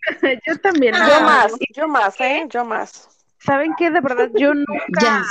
[0.48, 0.94] yo también.
[0.96, 2.46] yo más, yo más, ¿eh?
[2.50, 3.10] Yo más.
[3.40, 3.92] ¿Saben qué?
[3.92, 5.24] De verdad, yo nunca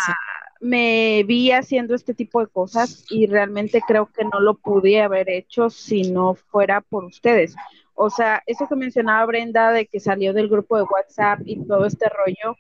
[0.63, 5.29] me vi haciendo este tipo de cosas y realmente creo que no lo pude haber
[5.29, 7.57] hecho si no fuera por ustedes.
[7.95, 11.85] O sea, eso que mencionaba Brenda de que salió del grupo de WhatsApp y todo
[11.85, 12.57] este rollo,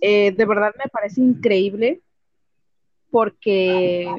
[0.00, 2.00] eh, de verdad me parece increíble
[3.08, 4.10] porque,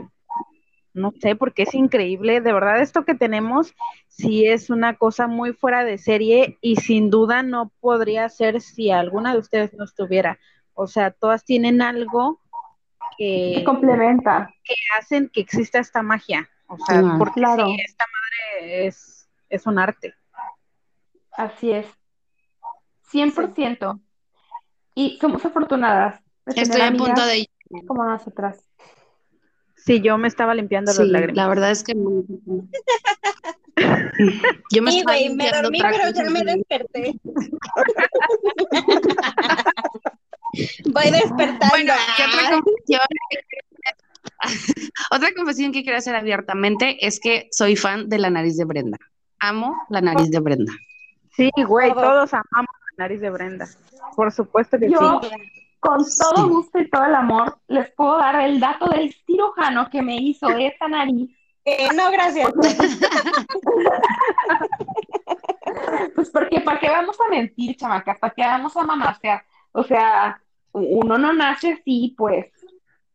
[0.94, 2.40] no sé, porque es increíble.
[2.40, 3.76] De verdad, esto que tenemos
[4.08, 8.92] sí es una cosa muy fuera de serie y sin duda no podría ser si
[8.92, 10.40] alguna de ustedes no estuviera.
[10.74, 12.40] O sea, todas tienen algo
[13.18, 16.50] que complementa, que hacen que exista esta magia.
[16.68, 17.68] O sea, porque claro.
[17.78, 20.14] esta madre es, es un arte.
[21.32, 21.88] Así es.
[23.12, 24.00] 100%.
[24.96, 26.22] Y somos afortunadas.
[26.46, 27.50] Estoy a punto de
[27.88, 28.70] como nosotras.
[29.76, 31.36] Sí, yo me estaba limpiando las lágrimas.
[31.36, 31.94] La verdad es que
[34.72, 35.04] yo me, sí,
[35.36, 37.20] me dormí, pero ya me desperté.
[40.86, 41.68] Voy despertando.
[41.70, 43.02] Bueno, otra confesión,
[45.12, 48.98] otra confesión que quiero hacer abiertamente es que soy fan de la nariz de Brenda.
[49.40, 50.74] Amo la nariz de Brenda.
[51.36, 53.68] Sí, güey, todos amamos la nariz de Brenda.
[54.16, 55.22] Por supuesto que Yo,
[55.80, 60.02] Con todo gusto y todo el amor, les puedo dar el dato del cirujano que
[60.02, 61.30] me hizo esta nariz.
[61.66, 62.54] Eh, no, gracias.
[66.16, 68.18] pues porque, ¿para qué vamos a mentir, chamacas?
[68.20, 69.44] ¿Para qué vamos a mamasear?
[69.72, 70.40] O sea,
[70.76, 72.48] uno no nace así, pues.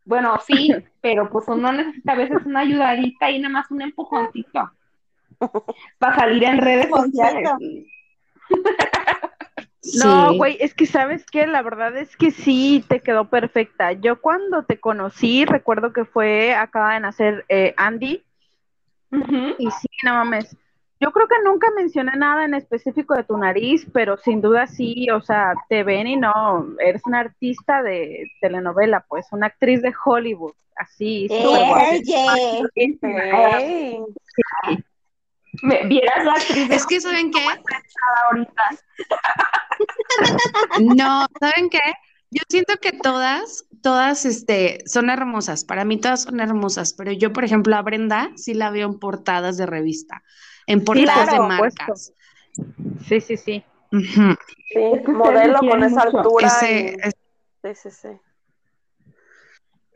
[0.04, 4.70] Bueno, sí, pero pues uno necesita a veces una ayudadita y nada más un empujoncito
[5.98, 7.50] para salir en redes sociales.
[9.98, 13.92] No, güey, es que sabes que la verdad es que sí te quedó perfecta.
[13.92, 18.22] Yo cuando te conocí, recuerdo que fue, acaba de nacer eh, Andy.
[19.58, 20.54] Y sí, no mames,
[21.00, 25.08] yo creo que nunca mencioné nada en específico de tu nariz, pero sin duda sí,
[25.10, 29.94] o sea, te ven y no, eres una artista de telenovela, pues, una actriz de
[30.04, 31.26] Hollywood, así.
[35.62, 36.70] Me, ¿Vieras la actriz?
[36.70, 37.46] Es que, ¿saben qué?
[40.80, 41.80] no, ¿saben qué?
[42.30, 45.64] Yo siento que todas, todas, este, son hermosas.
[45.64, 48.98] Para mí todas son hermosas, pero yo, por ejemplo, a Brenda sí la veo en
[48.98, 50.22] portadas de revista
[50.66, 52.12] en portadas de marcas.
[53.06, 53.64] Sí, sí, sí.
[53.90, 56.48] Sí, modelo con esa altura.
[56.48, 56.96] Sí,
[57.74, 58.08] sí, sí.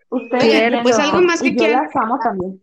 [0.09, 1.89] Ustedes, pues algo más que quieran.
[2.23, 2.61] también.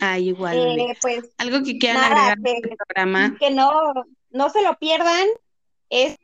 [0.00, 0.56] Ah, igual.
[0.56, 3.36] Eh, pues, algo que quieran agregar que, programa.
[3.38, 3.92] Que no,
[4.30, 5.26] no se lo pierdan.
[5.90, 6.16] Es,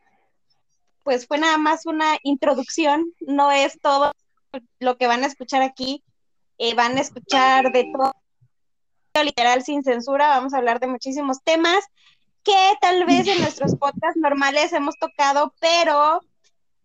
[1.02, 4.12] pues fue nada más una introducción, no es todo
[4.78, 6.02] lo que van a escuchar aquí.
[6.58, 8.14] Eh, van a escuchar de todo
[9.22, 11.84] literal sin censura, vamos a hablar de muchísimos temas
[12.42, 16.20] que tal vez en nuestros podcasts normales hemos tocado, pero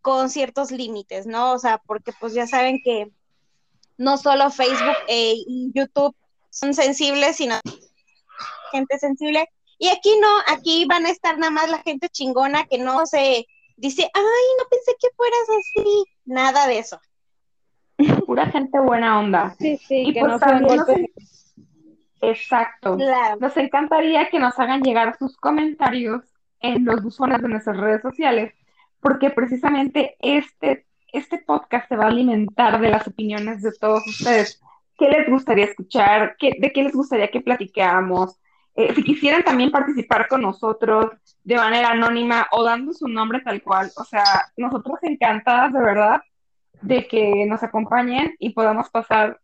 [0.02, 1.54] con ciertos límites, ¿no?
[1.54, 3.12] O sea, porque pues ya saben que
[3.98, 6.16] no solo Facebook e, y YouTube
[6.50, 7.56] son sensibles, sino
[8.72, 9.50] gente sensible.
[9.78, 13.46] Y aquí no, aquí van a estar nada más la gente chingona que no se
[13.76, 17.00] dice, ay, no pensé que fueras así, nada de eso.
[18.26, 19.56] Pura gente buena onda.
[19.60, 20.86] Sí, sí, y que pues no
[22.22, 22.98] Exacto.
[23.40, 26.24] Nos encantaría que nos hagan llegar sus comentarios
[26.60, 28.54] en los buzones de nuestras redes sociales,
[29.00, 34.62] porque precisamente este, este podcast se va a alimentar de las opiniones de todos ustedes.
[34.98, 36.36] ¿Qué les gustaría escuchar?
[36.38, 38.38] ¿Qué, ¿De qué les gustaría que platicáramos?
[38.76, 41.12] Eh, si quisieran también participar con nosotros
[41.44, 43.92] de manera anónima o dando su nombre tal cual.
[43.96, 44.24] O sea,
[44.58, 46.22] nosotros encantadas de verdad
[46.82, 49.40] de que nos acompañen y podamos pasar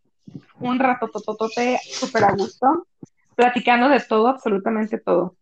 [0.60, 2.88] un rato tototote súper a gusto,
[3.36, 5.36] platicando de todo, absolutamente todo.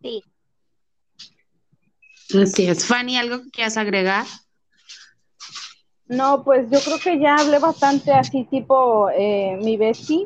[0.00, 0.22] Sí.
[2.40, 2.86] Así es.
[2.86, 4.24] Fanny, ¿algo que quieras agregar?
[6.06, 10.24] No, pues yo creo que ya hablé bastante así tipo eh, mi bestie.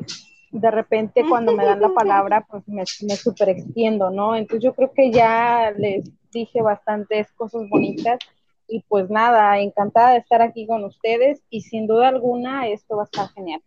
[0.51, 4.35] De repente cuando me dan la palabra, pues me, me super extiendo, ¿no?
[4.35, 8.19] Entonces yo creo que ya les dije bastantes cosas bonitas
[8.67, 13.03] y pues nada, encantada de estar aquí con ustedes y sin duda alguna esto va
[13.03, 13.61] a estar genial.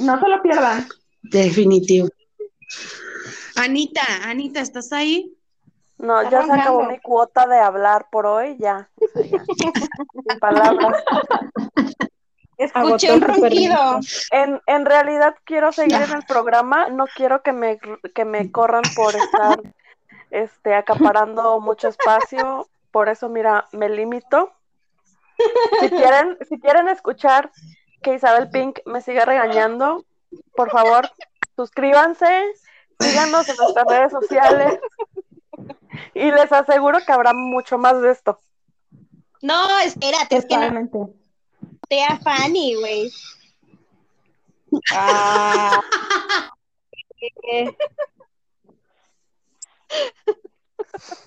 [0.00, 0.86] No se lo pierdan.
[1.22, 2.08] Definitivo.
[3.56, 5.36] Anita, Anita, ¿estás ahí?
[5.98, 8.90] No, ya se acabó mi cuota de hablar por hoy, ya.
[9.14, 11.02] Sin palabras.
[12.58, 14.00] Escuché un ronquido.
[14.30, 17.78] En, en realidad quiero seguir en el programa, no quiero que me,
[18.14, 19.60] que me corran por estar
[20.30, 24.54] este, acaparando mucho espacio, por eso mira, me limito.
[25.80, 27.52] Si quieren, si quieren escuchar
[28.00, 30.06] que Isabel Pink me siga regañando,
[30.54, 31.10] por favor,
[31.56, 32.26] suscríbanse,
[32.98, 34.80] síganos en nuestras redes sociales
[36.14, 38.40] y les aseguro que habrá mucho más de esto.
[39.42, 41.10] No, espérate, es que no.
[41.90, 43.12] Te a Fanny, güey.
[44.94, 45.82] Ah.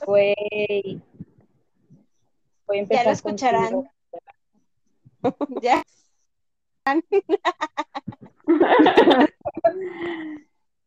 [0.05, 1.01] Güey.
[2.70, 3.89] Voy a empezar ya lo escucharán.
[5.61, 5.84] ya.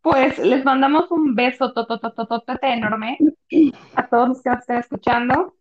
[0.00, 3.18] Pues les mandamos un beso tototototote enorme
[3.96, 5.56] a todos los que nos estén escuchando.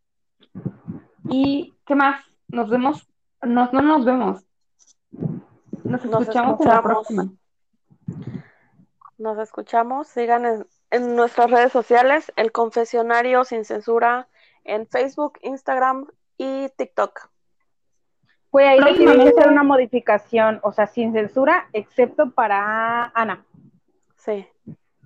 [1.28, 2.24] ¿Y qué más?
[2.48, 3.08] Nos vemos,
[3.42, 4.46] no, no nos vemos.
[5.84, 7.30] Nos escuchamos, en la próxima.
[9.18, 10.08] Nos escuchamos.
[10.08, 14.28] Sigan en, en nuestras redes sociales, El Confesionario Sin Censura,
[14.64, 16.08] en Facebook, Instagram
[16.38, 17.30] y TikTok.
[18.50, 23.46] Pues ahí decidí hacer una modificación, o sea, sin censura, excepto para Ana.
[24.18, 24.46] Sí.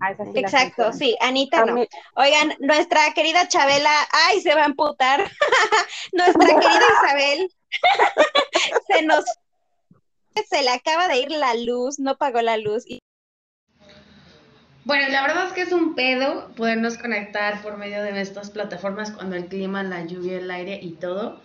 [0.01, 1.75] Ah, Exacto, sí, Anita no.
[2.15, 5.21] Oigan, nuestra querida Chabela, ay, se va a emputar.
[6.11, 7.53] nuestra querida Isabel,
[8.87, 9.23] se nos,
[10.49, 12.85] se le acaba de ir la luz, no pagó la luz.
[14.85, 19.11] Bueno, la verdad es que es un pedo podernos conectar por medio de estas plataformas
[19.11, 21.41] cuando el clima, la lluvia, el aire y todo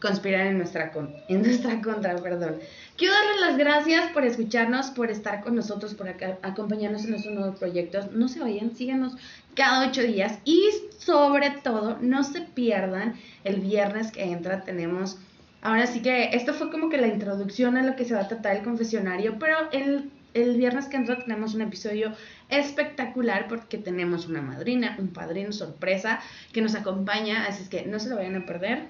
[0.00, 2.56] conspirar en nuestra, con en nuestra contra, perdón.
[2.96, 7.58] Quiero darles las gracias por escucharnos, por estar con nosotros, por acompañarnos en nuestros nuevos
[7.58, 8.10] proyectos.
[8.12, 9.16] No se vayan, síganos
[9.54, 10.62] cada ocho días y
[10.98, 13.14] sobre todo no se pierdan
[13.44, 14.62] el viernes que entra.
[14.62, 15.18] Tenemos,
[15.60, 18.28] ahora sí que esto fue como que la introducción a lo que se va a
[18.28, 22.12] tratar el confesionario, pero el, el viernes que entra tenemos un episodio
[22.48, 26.20] espectacular porque tenemos una madrina, un padrino sorpresa
[26.52, 28.84] que nos acompaña, así es que no se lo vayan a perder.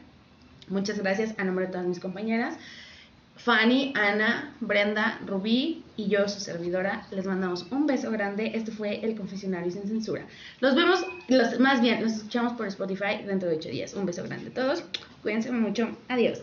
[0.68, 2.56] Muchas gracias a nombre de todas mis compañeras.
[3.36, 8.52] Fanny, Ana, Brenda, Rubí y yo, su servidora, les mandamos un beso grande.
[8.54, 10.24] Este fue el confesionario sin censura.
[10.60, 13.94] Los vemos, los, más bien, nos escuchamos por Spotify dentro de ocho días.
[13.94, 14.84] Un beso grande a todos.
[15.22, 15.96] Cuídense mucho.
[16.08, 16.42] Adiós.